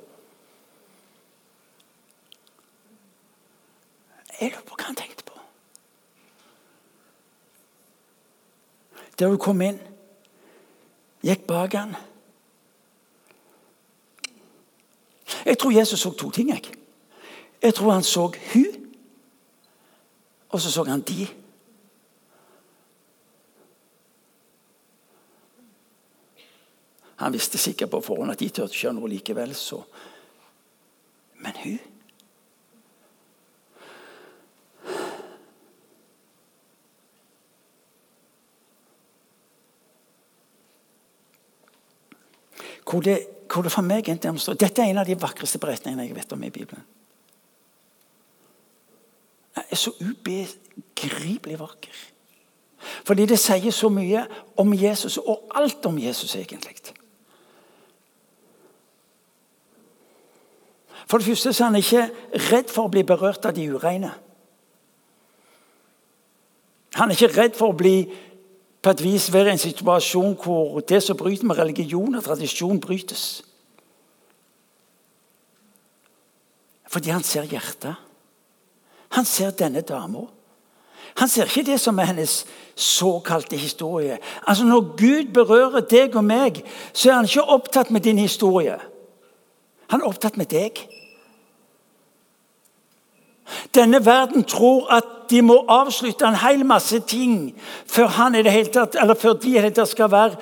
Jeg 4.41 4.51
lurer 4.51 4.65
på 4.67 4.75
hva 4.75 4.89
han 4.89 4.99
tenkte 4.99 5.23
på. 5.23 5.37
Der 9.21 9.29
hun 9.29 9.37
kom 9.37 9.59
inn, 9.61 9.77
gikk 11.21 11.43
bak 11.45 11.75
han. 11.77 11.91
Jeg 15.45 15.59
tror 15.61 15.75
Jesus 15.75 16.01
så 16.01 16.09
to 16.17 16.31
ting. 16.33 16.49
Jeg, 16.49 16.71
jeg 17.61 17.75
tror 17.77 17.91
han 17.91 18.03
så 18.03 18.31
hun, 18.53 18.89
og 20.49 20.61
så 20.61 20.71
så 20.71 20.83
han 20.89 21.05
de. 21.05 21.27
Han 27.21 27.33
visste 27.33 27.61
sikkert 27.61 27.93
på 27.93 28.01
forhånd 28.01 28.33
at 28.33 28.41
de 28.41 28.49
turte 28.49 28.73
ikke 28.73 28.87
gjøre 28.87 28.97
noe 28.97 29.13
likevel, 29.13 29.53
så 29.53 29.83
Men 31.45 31.53
hun 31.63 31.90
Hvor 42.91 43.01
det, 43.01 43.27
hvor 43.53 43.63
det 43.63 43.71
for 43.71 43.87
meg 43.87 44.09
er 44.09 44.17
Dette 44.19 44.81
er 44.81 44.89
en 44.89 44.97
av 44.99 45.07
de 45.07 45.15
vakreste 45.15 45.59
beretningene 45.59 46.09
jeg 46.09 46.15
vet 46.15 46.33
om 46.33 46.43
i 46.43 46.49
Bibelen. 46.49 46.83
Den 49.55 49.63
er 49.71 49.75
så 49.79 49.93
ubegripelig 49.99 51.59
vakker. 51.59 52.01
Fordi 53.05 53.25
det 53.25 53.39
sier 53.39 53.71
så 53.71 53.89
mye 53.89 54.25
om 54.57 54.73
Jesus, 54.73 55.17
og 55.17 55.51
alt 55.55 55.85
om 55.85 55.99
Jesus, 55.99 56.35
egentlig. 56.35 56.75
For 61.07 61.17
det 61.17 61.27
første 61.27 61.53
så 61.53 61.63
er 61.63 61.67
han 61.67 61.75
ikke 61.75 62.09
redd 62.51 62.69
for 62.71 62.87
å 62.87 62.91
bli 62.91 63.03
berørt 63.03 63.45
av 63.45 63.55
de 63.55 63.67
ureine. 63.71 64.11
Han 66.95 67.11
er 67.11 67.15
ikke 67.15 67.35
redd 67.35 67.57
for 67.59 67.71
å 67.71 67.77
bli 67.77 67.95
på 68.81 68.89
et 68.89 69.03
vis 69.03 69.29
være 69.33 69.51
en 69.51 69.61
situasjon 69.61 70.35
hvor 70.43 70.79
det 70.79 71.03
som 71.03 71.17
bryter 71.17 71.45
med 71.45 71.57
religion 71.57 72.15
og 72.15 72.23
tradisjon, 72.23 72.81
brytes. 72.81 73.43
Fordi 76.89 77.09
han 77.09 77.23
ser 77.23 77.43
hjertet. 77.47 77.95
Han 79.15 79.25
ser 79.25 79.51
denne 79.51 79.81
dama. 79.81 80.25
Han 81.15 81.29
ser 81.29 81.45
ikke 81.45 81.71
det 81.71 81.79
som 81.79 81.99
er 81.99 82.09
hennes 82.11 82.45
såkalte 82.75 83.57
historie. 83.57 84.17
Altså 84.47 84.63
Når 84.63 84.81
Gud 84.97 85.33
berører 85.33 85.79
deg 85.81 86.15
og 86.15 86.23
meg, 86.23 86.63
så 86.93 87.09
er 87.09 87.13
han 87.13 87.27
ikke 87.27 87.43
opptatt 87.43 87.91
med 87.91 88.01
din 88.01 88.17
historie. 88.17 88.79
Han 89.91 90.01
er 90.01 90.07
opptatt 90.07 90.37
med 90.37 90.45
deg. 90.45 90.79
Denne 93.75 94.05
verden 94.05 94.43
tror 94.43 94.89
at 94.93 95.05
de 95.29 95.41
må 95.41 95.61
avslutte 95.67 96.25
en 96.27 96.35
hel 96.35 96.65
masse 96.67 96.99
ting 97.07 97.53
før, 97.85 98.07
han 98.07 98.35
i 98.35 98.43
det 98.43 98.51
hele 98.51 98.71
tatt, 98.73 98.97
eller 98.99 99.15
før 99.15 99.33
de 99.33 99.49
i 99.49 99.53
det 99.53 99.61
hele 99.61 99.75
tatt 99.75 99.91
skal 99.91 100.11
være 100.11 100.35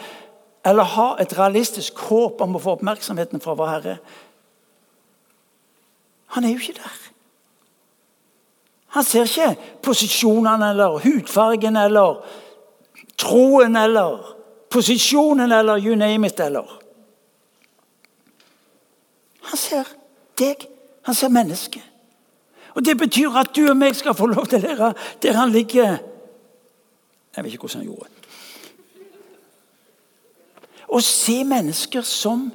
eller 0.65 0.83
ha 0.83 1.07
et 1.21 1.33
realistisk 1.37 1.97
håp 2.09 2.41
om 2.43 2.57
å 2.57 2.61
få 2.61 2.75
oppmerksomheten 2.77 3.41
fra 3.41 3.55
vår 3.57 3.69
Herre. 3.71 3.95
Han 6.35 6.45
er 6.45 6.53
jo 6.53 6.59
ikke 6.61 6.81
der. 6.81 6.97
Han 8.97 9.05
ser 9.05 9.29
ikke 9.29 9.53
posisjonene 9.85 10.71
eller 10.73 10.99
hudfargen 11.03 11.77
eller 11.77 12.19
troen 13.17 13.77
eller 13.77 14.35
posisjonen 14.69 15.51
eller 15.51 15.77
you 15.77 15.95
name 15.95 16.27
it 16.27 16.39
eller. 16.39 16.67
Han 19.49 19.57
ser 19.57 19.87
deg. 20.37 20.67
Han 21.07 21.15
ser 21.15 21.31
mennesket. 21.33 21.88
Og 22.75 22.85
Det 22.85 22.97
betyr 22.97 23.35
at 23.39 23.55
du 23.55 23.69
og 23.69 23.77
meg 23.77 23.95
skal 23.95 24.15
få 24.17 24.29
lov 24.29 24.47
til 24.47 24.59
å 24.59 24.67
lære 24.67 24.93
der 25.21 25.37
han 25.37 25.51
ligger 25.51 25.97
Jeg 27.35 27.43
vet 27.43 27.53
ikke 27.53 27.67
hvordan 27.67 27.81
han 27.81 27.91
gjorde 27.91 28.09
det. 28.09 28.15
Å 30.89 30.99
se 31.05 31.43
mennesker 31.45 32.01
som 32.01 32.47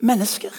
mennesker. 0.00 0.54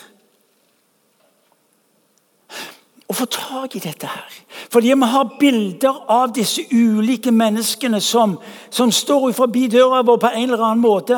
Å 3.10 3.16
få 3.18 3.26
tak 3.26 3.76
i 3.76 3.82
dette 3.82 4.06
her. 4.06 4.36
Fordi 4.70 4.94
vi 4.94 5.10
har 5.14 5.32
bilder 5.40 6.04
av 6.14 6.30
disse 6.36 6.62
ulike 6.70 7.34
menneskene 7.34 7.98
som, 8.02 8.38
som 8.70 8.94
står 8.94 9.32
forbi 9.34 9.66
døra 9.74 10.04
vår 10.06 10.22
på 10.22 10.30
en 10.30 10.46
eller 10.46 10.66
annen 10.68 10.84
måte. 10.84 11.18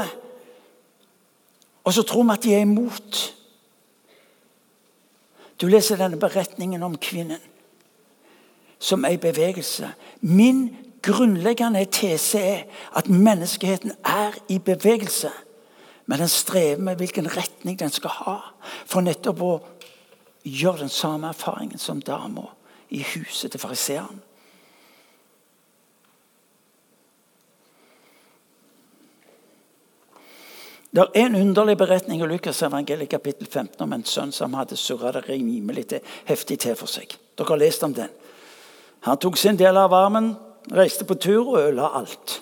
Og 1.83 1.93
så 1.93 2.05
tror 2.07 2.23
vi 2.23 2.35
at 2.37 2.47
de 2.47 2.55
er 2.55 2.63
imot. 2.63 3.21
Du 5.61 5.67
leser 5.69 5.99
denne 5.99 6.17
beretningen 6.17 6.83
om 6.83 6.97
kvinnen 6.97 7.41
som 8.81 9.05
er 9.05 9.13
i 9.13 9.21
bevegelse. 9.21 9.91
Min 10.21 10.71
grunnleggende 11.05 11.85
tese 11.85 12.39
er 12.39 12.63
at 12.97 13.09
menneskeheten 13.09 13.93
er 14.05 14.37
i 14.49 14.57
bevegelse. 14.57 15.29
Men 16.05 16.19
den 16.19 16.27
strever 16.27 16.81
med 16.81 16.95
hvilken 16.95 17.29
retning 17.37 17.79
den 17.79 17.93
skal 17.93 18.09
ha 18.09 18.35
for 18.85 19.05
nettopp 19.05 19.41
å 19.45 19.53
gjøre 20.43 20.87
den 20.87 20.89
samme 20.89 21.29
erfaringen 21.29 21.77
som 21.77 22.01
dama 22.01 22.47
i 22.89 23.03
huset 23.13 23.53
til 23.53 23.61
fariseeren. 23.61 24.19
Det 30.91 31.07
er 31.15 31.25
en 31.25 31.35
underlig 31.35 31.77
beretning 31.77 32.21
i 32.21 32.27
Lukas 32.27 32.61
evangeliet 32.61 33.09
kapittel 33.09 33.47
15 33.47 33.83
om 33.83 33.93
en 33.93 34.03
sønn 34.05 34.33
som 34.35 34.53
hadde 34.59 34.75
surra 34.75 35.13
det 35.15 35.23
rimelig 35.29 36.01
heftig 36.27 36.59
til 36.59 36.75
for 36.75 36.91
seg. 36.91 37.15
Dere 37.39 37.53
har 37.53 37.61
lest 37.61 37.83
om 37.87 37.93
den. 37.95 38.09
Han 39.07 39.17
tok 39.17 39.37
sin 39.37 39.57
del 39.57 39.77
av 39.79 39.93
armen, 39.95 40.33
reiste 40.71 41.07
på 41.07 41.15
tur 41.15 41.47
og 41.47 41.59
ødela 41.61 41.87
alt. 41.95 42.41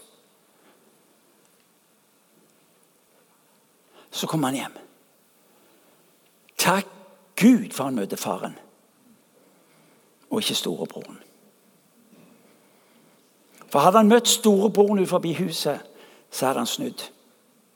Så 4.12 4.28
kom 4.28 4.44
han 4.44 4.58
hjem. 4.58 4.80
Takk 6.58 6.90
Gud 7.38 7.70
for 7.72 7.86
han 7.86 7.96
møtte 7.96 8.18
faren, 8.18 8.58
og 10.30 10.42
ikke 10.42 10.58
storebroren. 10.58 11.22
For 13.70 13.86
Hadde 13.86 14.02
han 14.02 14.10
møtt 14.10 14.28
storebroren 14.28 15.00
utenfor 15.00 15.22
huset, 15.38 15.86
så 16.32 16.50
hadde 16.50 16.66
han 16.66 16.68
snudd. 16.68 17.06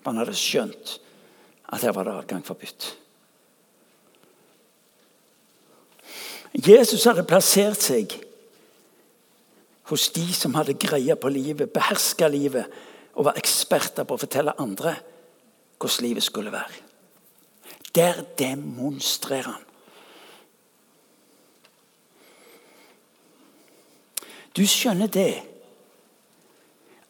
Han 0.05 0.19
hadde 0.19 0.35
skjønt 0.35 0.97
at 1.73 1.81
her 1.81 1.95
var 1.95 2.07
det 2.07 2.17
adgang 2.17 2.43
forbudt. 2.45 2.89
Jesus 6.53 7.07
hadde 7.09 7.25
plassert 7.25 7.81
seg 7.81 8.13
hos 9.89 10.09
de 10.15 10.25
som 10.35 10.53
hadde 10.55 10.77
greie 10.79 11.15
på 11.19 11.31
livet, 11.33 11.71
beherska 11.73 12.29
livet 12.29 12.69
og 13.13 13.27
var 13.27 13.39
eksperter 13.39 14.05
på 14.07 14.15
å 14.15 14.21
fortelle 14.21 14.55
andre 14.61 14.95
hvordan 15.81 16.05
livet 16.05 16.23
skulle 16.23 16.51
være. 16.53 16.79
Der 17.95 18.21
demonstrerer 18.39 19.51
han. 19.51 19.65
Du 24.53 24.63
skjønner 24.69 25.09
det 25.09 25.41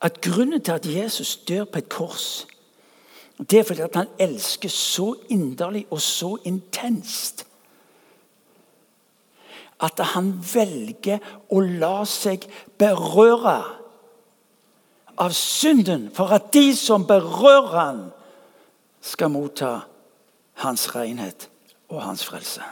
at 0.04 0.20
grunnen 0.24 0.64
til 0.64 0.72
at 0.72 0.88
Jesus 0.88 1.36
dør 1.48 1.68
på 1.68 1.80
et 1.80 1.90
kors, 1.92 2.48
det 3.50 3.60
er 3.60 3.66
fordi 3.68 3.82
at 3.82 3.96
han 3.96 4.12
elsker 4.22 4.70
så 4.70 5.14
inderlig 5.34 5.86
og 5.92 6.02
så 6.02 6.36
intenst 6.46 7.46
at 9.84 10.00
han 10.14 10.32
velger 10.54 11.24
å 11.52 11.62
la 11.64 12.04
seg 12.08 12.46
berøre 12.80 13.58
av 15.20 15.34
synden 15.38 16.08
for 16.16 16.34
at 16.36 16.52
de 16.56 16.70
som 16.78 17.06
berører 17.10 17.74
han 17.76 18.04
skal 19.04 19.34
motta 19.34 19.74
hans 20.64 20.88
renhet 20.96 21.50
og 21.92 22.00
hans 22.06 22.24
frelse. 22.26 22.64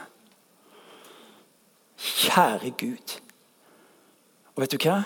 Kjære 2.02 2.72
Gud. 2.80 3.18
Og 4.54 4.64
vet 4.64 4.74
du 4.74 4.80
hva? 4.82 5.02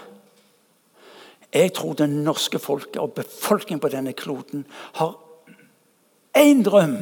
Jeg 1.53 1.73
tror 1.77 1.97
det 1.99 2.09
norske 2.11 2.59
folket 2.61 3.01
og 3.03 3.17
befolkningen 3.17 3.83
på 3.83 3.91
denne 3.93 4.15
kloden 4.17 4.65
har 4.99 5.15
én 6.37 6.63
drøm, 6.65 6.97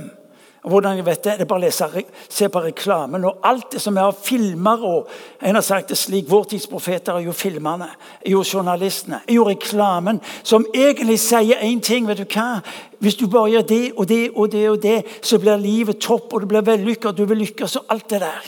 hvordan 0.64 0.96
jeg 0.96 1.06
vet 1.06 1.24
Det 1.24 1.32
det 1.32 1.40
er 1.40 1.48
bare 1.48 1.60
å 1.60 1.64
lese, 1.64 2.04
se 2.28 2.48
på 2.48 2.60
reklamen. 2.64 3.24
og 3.24 3.38
Alt 3.42 3.72
det 3.72 3.80
som 3.80 3.96
er 3.96 4.06
av 4.08 4.16
filmer 4.16 4.84
og 4.84 5.08
en 5.42 5.54
har 5.54 5.62
sagt 5.62 5.88
det 5.88 5.98
slik, 5.98 6.30
Vår 6.30 6.44
tids 6.44 6.66
profeter 6.66 7.12
er 7.14 7.26
jo 7.26 7.32
filmerne, 7.32 7.88
er 8.24 8.30
jo 8.30 8.42
journalistene, 8.42 9.20
er 9.28 9.34
jo 9.34 9.44
reklamen, 9.48 10.20
som 10.42 10.64
egentlig 10.74 11.18
sier 11.20 11.60
én 11.60 11.80
ting. 11.80 12.06
vet 12.06 12.18
du 12.18 12.24
hva? 12.24 12.62
Hvis 12.98 13.16
du 13.16 13.26
bare 13.26 13.50
gjør 13.50 13.66
det 13.68 13.92
og 13.96 14.08
det 14.08 14.30
og 14.34 14.52
det, 14.52 14.70
og 14.70 14.82
det, 14.82 15.04
så 15.22 15.38
blir 15.38 15.56
livet 15.56 16.00
topp, 16.00 16.32
og 16.32 16.40
du 16.40 16.46
blir 16.46 16.62
vellykka, 16.62 17.12
du 17.12 17.24
vil 17.24 17.38
lykkes, 17.38 17.76
og 17.76 17.84
alt 17.88 18.10
det 18.10 18.20
der. 18.20 18.44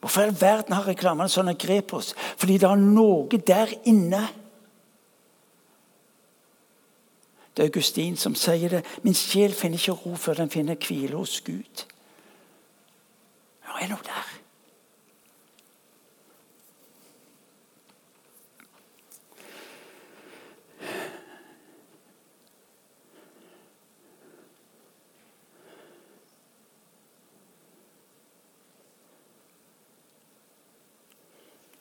Hvorfor 0.00 0.20
i 0.20 0.24
all 0.24 0.40
verden 0.40 0.74
har 0.74 0.86
reklamene 0.86 1.28
sånne 1.28 1.56
grep 1.58 1.94
oss? 1.94 2.14
Fordi 2.36 2.58
det 2.58 2.68
er 2.68 2.76
noe 2.76 3.40
der 3.46 3.72
inne 3.84 4.28
Det 7.56 7.62
er 7.62 7.68
Augustin 7.70 8.16
som 8.16 8.34
sier 8.36 8.68
det. 8.68 8.82
Min 9.02 9.14
sjel 9.16 9.54
finner 9.56 9.78
ikke 9.80 9.92
ro 9.92 10.16
før 10.20 10.34
den 10.42 10.50
finner 10.52 10.76
hvile 10.76 11.16
hos 11.16 11.40
Gud. 11.40 11.86
Nå 13.64 13.78
er 13.80 13.88
noe 13.88 14.04
der. 14.04 14.34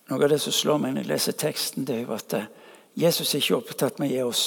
Noe 0.08 0.24
av 0.24 0.30
det 0.32 0.40
som 0.40 0.54
slår 0.56 0.80
meg 0.80 0.94
når 0.96 1.04
jeg 1.04 1.12
leser 1.12 1.36
teksten, 1.36 1.84
det 1.84 1.98
er 1.98 2.06
jo 2.06 2.16
at 2.16 2.34
eh, 2.38 2.52
Jesus 2.96 3.34
er 3.34 3.42
ikke 3.44 3.58
opptatt 3.58 4.00
med 4.00 4.14
å 4.14 4.14
gi 4.14 4.24
oss 4.24 4.44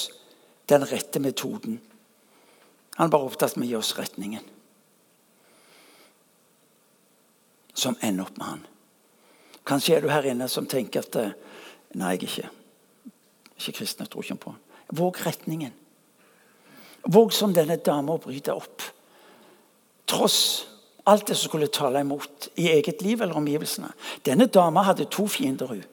den 0.69 0.85
rette 0.89 1.21
metoden. 1.21 1.81
Han 2.97 3.07
er 3.07 3.13
bare 3.15 3.29
opptatt 3.29 3.57
med 3.57 3.69
å 3.69 3.71
gi 3.71 3.77
oss 3.79 3.95
retningen. 3.99 4.45
Som 7.79 7.99
ender 8.03 8.27
opp 8.27 8.39
med 8.41 8.49
han. 8.49 8.65
Kanskje 9.69 9.97
er 9.97 10.03
du 10.03 10.11
her 10.11 10.27
inne 10.27 10.49
som 10.51 10.67
tenker 10.67 11.05
at 11.05 11.21
eh, 11.21 11.37
Nei, 11.97 12.11
jeg 12.13 12.19
er 12.19 12.25
ikke, 12.27 12.49
ikke 13.57 13.73
kristen. 13.79 14.05
Jeg 14.05 14.13
tror 14.13 14.25
ikke 14.27 14.43
på 14.43 14.51
han. 14.53 14.65
Våg 14.99 15.21
retningen. 15.25 15.73
Våg 17.09 17.33
som 17.33 17.55
denne 17.57 17.79
dama 17.81 18.19
å 18.19 18.21
bryte 18.21 18.53
opp. 18.53 18.85
Tross 20.09 20.41
alt 21.09 21.31
det 21.31 21.37
som 21.39 21.49
skulle 21.49 21.71
tale 21.73 22.03
imot 22.05 22.51
i 22.61 22.67
eget 22.75 23.01
liv 23.01 23.23
eller 23.23 23.39
omgivelsene. 23.41 23.89
Denne 24.27 24.51
dama 24.53 24.85
hadde 24.85 25.09
to 25.09 25.25
fiender. 25.33 25.67
hun. 25.73 25.85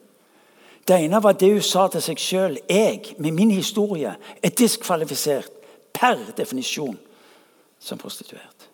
Det 0.86 0.94
ene 1.02 1.22
var 1.22 1.34
det 1.34 1.50
hun 1.50 1.64
sa 1.66 1.88
til 1.90 2.02
seg 2.04 2.20
sjøl. 2.22 2.58
Jeg, 2.70 3.16
med 3.18 3.34
min 3.34 3.50
historie, 3.50 4.12
er 4.42 4.54
diskvalifisert 4.54 5.50
per 5.96 6.20
definisjon 6.38 6.98
som 7.82 7.98
prostituert. 7.98 8.68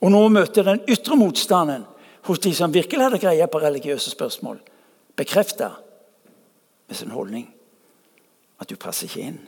Og 0.00 0.12
nå 0.12 0.22
møter 0.32 0.64
den 0.64 0.80
ytre 0.88 1.16
motstanden 1.20 1.84
hos 2.24 2.40
de 2.40 2.54
som 2.56 2.72
virkelig 2.72 3.04
hadde 3.04 3.20
greie 3.20 3.48
på 3.48 3.60
religiøse 3.60 4.10
spørsmål, 4.14 4.60
bekrefta 5.16 5.74
med 6.88 6.96
sin 6.96 7.12
holdning 7.12 7.50
at 8.60 8.70
du 8.70 8.76
passer 8.80 9.08
ikke 9.08 9.28
inn. 9.28 9.40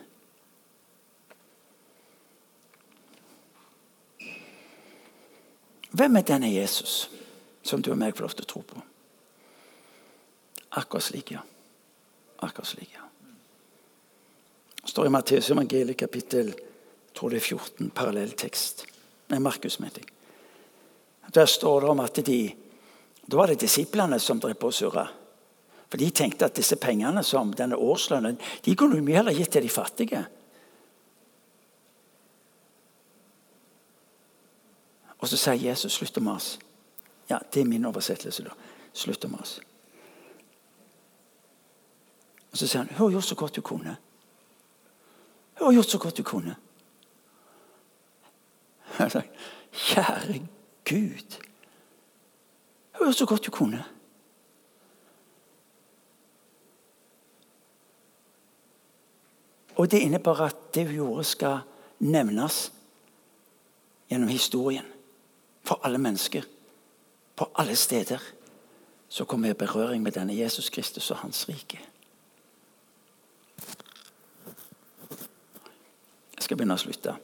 Hvem 5.96 6.16
er 6.20 6.28
denne 6.28 6.52
Jesus 6.52 7.06
som 7.64 7.80
du 7.80 7.94
og 7.94 8.00
meg 8.00 8.12
får 8.16 8.26
lov 8.26 8.36
til 8.36 8.44
å 8.44 8.52
tro 8.52 8.64
på? 8.68 8.80
Akkurat 10.76 11.06
slik, 11.06 11.32
ja. 11.32 11.40
Akkurat 12.38 12.66
slik. 12.66 12.96
Det 14.82 14.90
står 14.90 15.06
i 15.06 15.10
Matteus 15.10 15.50
evangeliet 15.50 15.98
kapittel 15.98 16.54
tror 17.16 17.30
det 17.30 17.40
er 17.40 17.48
14, 17.56 17.90
parallell 17.90 18.32
tekst. 18.36 18.84
Nei, 19.32 19.40
Markus, 19.42 19.78
mente 19.80 20.02
jeg. 20.02 20.12
Der 21.34 21.46
står 21.46 21.80
det 21.80 21.90
om 21.90 22.00
at 22.00 22.26
de 22.26 22.40
Da 23.26 23.36
var 23.36 23.46
det 23.46 23.60
disiplene 23.60 24.20
som 24.22 24.38
drev 24.38 24.54
på 24.54 24.68
og 24.70 24.74
surra. 24.74 25.02
For 25.90 25.98
de 25.98 26.10
tenkte 26.10 26.44
at 26.44 26.54
disse 26.54 26.76
pengene 26.76 27.24
som 27.26 27.50
denne 27.52 27.74
årslønnen 27.74 28.38
de 28.64 28.74
kunne 28.76 29.00
mye 29.02 29.16
heller 29.16 29.34
gitt 29.34 29.50
til 29.50 29.62
de 29.62 29.68
fattige. 29.68 30.20
Og 35.18 35.28
så 35.28 35.36
sier 35.36 35.70
Jesus 35.70 35.92
'slutt 35.92 36.18
å 36.18 36.20
mase'. 36.20 36.58
Ja, 37.30 37.38
det 37.52 37.60
er 37.60 37.64
min 37.64 37.84
oversettelse. 37.84 38.44
da. 38.44 38.50
Slutt 38.92 39.24
å 39.24 39.28
mase. 39.28 39.60
Og 42.52 42.58
så 42.58 42.66
sier 42.66 42.82
han 42.82 42.88
'Hun 42.88 43.06
har 43.06 43.10
gjort 43.10 43.24
så 43.24 43.34
godt 43.34 43.56
du 43.56 43.60
kunne'. 43.60 43.96
Hun 45.58 45.66
har 45.66 45.72
gjort 45.72 45.90
så 45.90 45.98
godt 45.98 46.16
du 46.16 46.22
kunne. 46.22 46.56
Kjære 49.72 50.48
Gud. 50.84 51.42
Hun 52.92 53.00
har 53.00 53.04
gjort 53.04 53.14
så 53.14 53.26
godt 53.26 53.46
du 53.46 53.50
kunne. 53.50 53.84
Og 59.76 59.90
det 59.90 59.98
innebærer 59.98 60.40
at 60.40 60.74
det 60.74 60.86
hun 60.86 60.94
gjorde, 60.94 61.24
skal 61.24 61.58
nevnes 61.98 62.72
gjennom 64.08 64.28
historien. 64.28 64.84
For 65.62 65.80
alle 65.82 65.98
mennesker. 65.98 66.42
På 67.36 67.50
alle 67.54 67.76
steder. 67.76 68.18
Så 69.08 69.24
kommer 69.24 69.48
jeg 69.48 69.56
berøring 69.56 70.02
med 70.02 70.12
denne 70.12 70.38
Jesus 70.38 70.70
Kristus 70.70 71.10
og 71.10 71.16
hans 71.16 71.48
rike. 71.48 71.80
Skal 76.46 76.58
begynne 76.58 76.76
å 76.78 76.80
slutte. 76.80 77.16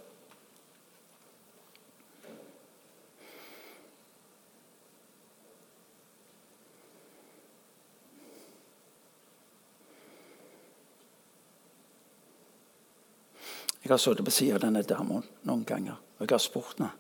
Jeg 13.83 13.91
har 13.91 13.99
sittet 13.99 14.25
på 14.25 14.31
siden 14.31 14.57
av 14.57 14.63
denne 14.63 14.83
damen 14.87 15.25
noen 15.43 15.65
ganger, 15.67 15.97
og 16.19 16.23
jeg 16.23 16.31
har 16.31 16.43
spurt 16.43 16.79
henne 16.79 16.93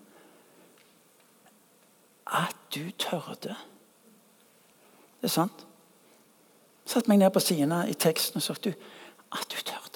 At 2.26 2.56
du 2.74 2.90
tørde 2.98 3.54
Det 5.20 5.28
er 5.28 5.32
sant. 5.32 5.66
Satt 6.86 7.06
meg 7.06 7.20
ned 7.22 7.30
på 7.30 7.40
sidene 7.40 7.84
i 7.86 7.94
teksten 7.94 8.40
og 8.40 8.42
sa 8.42 8.56
du, 8.58 8.72
at 9.30 9.46
du 9.46 9.60
tørde. 9.62 9.91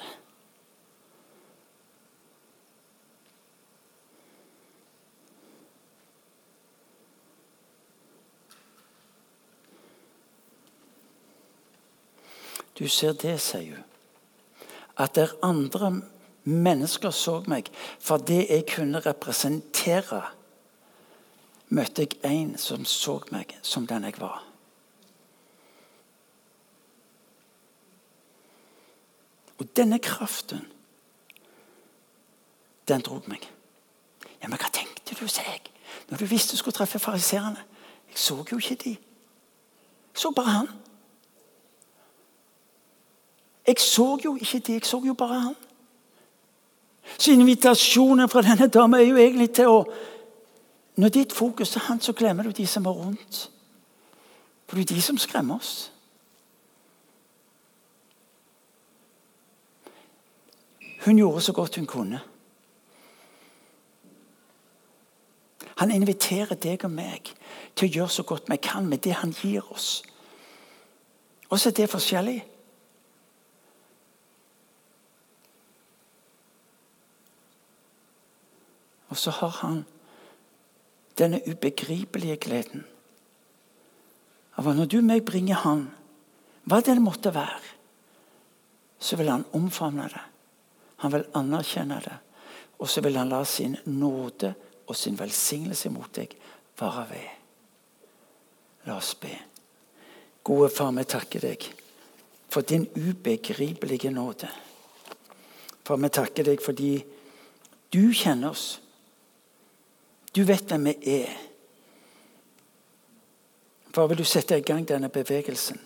Du 12.78 12.88
ser 12.88 13.12
det, 13.12 13.40
sier 13.40 13.76
hun. 13.76 13.84
At 14.96 15.14
det 15.14 15.22
er 15.22 15.36
andre 15.44 15.90
mennesker 16.44 17.10
så 17.10 17.40
meg 17.50 17.68
for 18.00 18.22
det 18.22 18.46
jeg 18.48 18.66
kunne 18.70 19.00
representere. 19.04 20.22
Møtte 21.68 22.06
jeg 22.06 22.20
en 22.24 22.54
som 22.60 22.84
så 22.84 23.18
meg 23.32 23.56
som 23.62 23.86
den 23.86 24.06
jeg 24.06 24.20
var. 24.20 24.44
Og 29.58 29.68
denne 29.76 29.98
kraften, 29.98 30.66
den 32.88 33.00
dro 33.00 33.22
meg. 33.26 33.48
Ja, 34.42 34.48
Men 34.48 34.60
hva 34.60 34.68
tenkte 34.72 35.16
du, 35.16 35.26
sa 35.28 35.42
jeg, 35.42 35.62
når 36.08 36.18
du 36.18 36.24
visste 36.26 36.52
du 36.52 36.60
skulle 36.60 36.76
treffe 36.76 36.98
fariserene? 36.98 37.64
Jeg 38.08 38.18
så 38.18 38.44
jo 38.52 38.58
ikke 38.58 38.74
de. 38.84 38.90
Jeg 38.90 40.20
så 40.20 40.30
bare 40.30 40.50
han. 40.50 40.68
Jeg 43.66 43.80
så 43.80 44.18
jo 44.24 44.36
ikke 44.36 44.58
de, 44.58 44.72
jeg 44.72 44.86
så 44.86 45.02
jo 45.06 45.14
bare 45.14 45.40
han. 45.40 45.54
Så 47.18 47.32
invitasjonen 47.32 48.28
fra 48.28 48.42
denne 48.42 48.68
dama 48.68 49.00
er 49.00 49.08
jo 49.08 49.16
egentlig 49.16 49.50
til 49.54 49.70
å 49.70 49.80
Når 50.96 51.08
ditt 51.12 51.32
fokus 51.32 51.76
er 51.76 51.80
han, 51.90 52.00
så 52.00 52.12
glemmer 52.16 52.42
du 52.42 52.50
de 52.56 52.66
som 52.66 52.86
er 52.86 52.90
rundt. 52.90 53.50
For 54.66 54.76
det 54.76 54.90
er 54.90 54.94
de 54.94 55.02
som 55.02 55.18
skremmer 55.18 55.58
oss. 55.58 55.92
Hun 61.04 61.18
gjorde 61.18 61.40
så 61.40 61.52
godt 61.52 61.76
hun 61.76 61.86
kunne. 61.86 62.20
Han 65.76 65.90
inviterer 65.90 66.56
deg 66.56 66.84
og 66.84 66.90
meg 66.90 67.28
til 67.76 67.88
å 67.88 67.92
gjøre 67.92 68.14
så 68.14 68.22
godt 68.22 68.48
vi 68.48 68.56
kan 68.56 68.88
med 68.88 69.04
det 69.04 69.18
han 69.20 69.36
gir 69.36 69.68
oss. 69.72 70.02
Og 71.50 71.60
så 71.60 71.68
er 71.68 71.76
det 71.76 71.90
forskjellig. 71.92 72.40
Og 79.16 79.20
så 79.20 79.32
har 79.32 79.54
han 79.62 79.78
denne 81.16 81.40
ubegripelige 81.48 82.36
gleden 82.36 82.82
av 84.60 84.68
at 84.68 84.76
når 84.76 84.90
du 84.92 84.98
meg 85.04 85.24
bringer 85.24 85.62
Han, 85.64 85.86
hva 86.68 86.82
det 86.84 86.98
måtte 87.00 87.32
være, 87.32 87.72
så 89.00 89.16
vil 89.16 89.30
han 89.30 89.44
omfavne 89.56 90.08
det. 90.12 90.22
Han 91.04 91.12
vil 91.12 91.26
anerkjenne 91.36 91.98
det. 92.04 92.14
Og 92.80 92.88
så 92.88 93.00
vil 93.04 93.16
han 93.16 93.32
la 93.32 93.42
sin 93.44 93.76
nåde 93.86 94.52
og 94.86 94.96
sin 94.96 95.16
velsignelse 95.16 95.92
mot 95.92 96.12
deg 96.16 96.36
være 96.76 97.04
ved. 97.10 97.28
La 98.86 98.96
oss 98.96 99.14
be. 99.14 99.32
Gode 100.44 100.68
Far, 100.70 100.92
vi 100.92 101.04
takker 101.04 101.40
deg 101.40 101.68
for 102.52 102.60
din 102.60 102.84
ubegripelige 102.96 104.12
nåde. 104.12 104.48
Far, 105.84 105.96
vi 105.96 106.12
takker 106.12 106.52
deg 106.52 106.64
fordi 106.64 106.90
du 107.92 108.12
kjenner 108.12 108.52
oss. 108.52 108.66
Du 110.36 110.42
vet 110.44 110.68
hvem 110.68 110.90
vi 110.90 111.16
er. 111.16 111.32
Hva 113.96 114.04
vil 114.10 114.20
du 114.20 114.26
sette 114.28 114.58
i 114.58 114.64
gang 114.64 114.84
denne 114.84 115.08
bevegelsen 115.08 115.80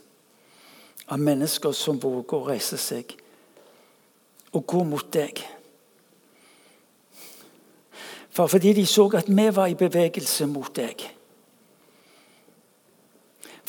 av 1.11 1.23
mennesker 1.23 1.75
som 1.77 2.01
våger 2.03 2.35
å 2.35 2.49
reise 2.49 2.79
seg 2.81 3.15
og 4.51 4.65
gå 4.67 4.83
mot 4.87 5.07
deg. 5.15 5.39
For 8.35 8.51
fordi 8.51 8.75
de 8.79 8.87
så 8.87 9.07
at 9.19 9.31
vi 9.31 9.47
var 9.55 9.71
i 9.71 9.79
bevegelse 9.79 10.47
mot 10.51 10.71
deg. 10.75 11.07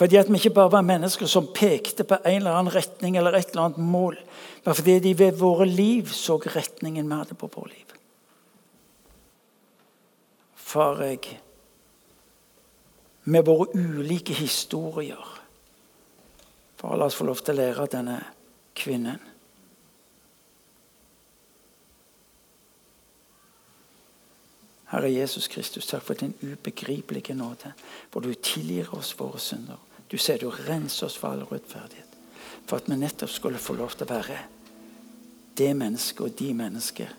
Fordi 0.02 0.18
at 0.18 0.30
vi 0.30 0.40
ikke 0.40 0.56
bare 0.56 0.74
var 0.74 0.86
mennesker 0.86 1.30
som 1.30 1.52
pekte 1.54 2.06
på 2.10 2.18
en 2.26 2.40
eller 2.40 2.58
annen 2.58 2.74
retning 2.74 3.18
eller 3.18 3.38
et 3.38 3.52
eller 3.52 3.68
annet 3.68 3.82
mål. 3.86 4.18
Men 4.66 4.78
fordi 4.78 4.98
de 5.00 5.14
ved 5.18 5.38
våre 5.38 5.70
liv 5.70 6.10
så 6.10 6.40
retningen 6.42 7.06
vi 7.06 7.20
hadde 7.22 7.38
på 7.38 7.50
vårt 7.54 7.70
liv. 7.70 7.81
Far, 10.72 11.02
jeg 11.04 11.42
Med 13.24 13.44
våre 13.46 13.68
ulike 13.76 14.34
historier 14.34 15.42
Far, 16.80 16.96
la 16.96 17.10
oss 17.10 17.18
få 17.20 17.28
lov 17.28 17.42
til 17.44 17.54
å 17.54 17.60
lære 17.60 17.84
av 17.84 17.90
denne 17.92 18.16
kvinnen. 18.80 19.20
Herre 24.94 25.12
Jesus 25.12 25.50
Kristus, 25.52 25.90
takk 25.90 26.08
for 26.08 26.20
din 26.20 26.34
ubegripelige 26.42 27.36
nåde, 27.36 27.74
For 28.10 28.24
du 28.24 28.34
tilgir 28.34 28.96
oss 28.96 29.12
våre 29.20 29.40
synder. 29.40 29.78
Du 30.12 30.18
sier 30.18 30.40
du 30.40 30.50
renser 30.50 31.06
oss 31.06 31.20
for 31.20 31.36
all 31.36 31.44
rettferdighet. 31.52 32.16
For 32.66 32.80
at 32.80 32.90
vi 32.90 32.96
nettopp 32.96 33.30
skulle 33.30 33.60
få 33.60 33.76
lov 33.76 33.92
til 33.92 34.08
å 34.08 34.14
være 34.14 34.40
det 35.58 35.70
mennesket 35.76 36.26
og 36.26 36.40
de 36.40 36.54
mennesker 36.56 37.14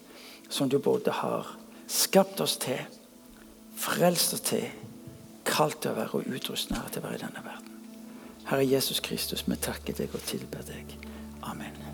som 0.48 0.68
du 0.68 0.78
både 0.78 1.12
har 1.20 1.54
skapt 1.86 2.40
oss 2.40 2.56
til, 2.56 2.80
frelst 3.76 4.34
oss 4.36 4.44
til, 4.46 4.66
kalt 5.48 5.80
til 5.82 5.92
å 5.92 5.98
være 5.98 6.20
og 6.20 6.28
utrustet 6.28 6.78
til 6.92 7.02
å 7.02 7.06
være 7.06 7.20
i 7.20 7.24
denne 7.24 7.44
verden. 7.44 7.72
Herre 8.50 8.66
Jesus 8.66 9.00
Kristus, 9.00 9.46
vi 9.46 9.56
takker 9.56 9.96
deg 9.96 10.14
og 10.14 10.22
tilber 10.28 10.66
deg. 10.68 10.96
Amen. 11.42 11.91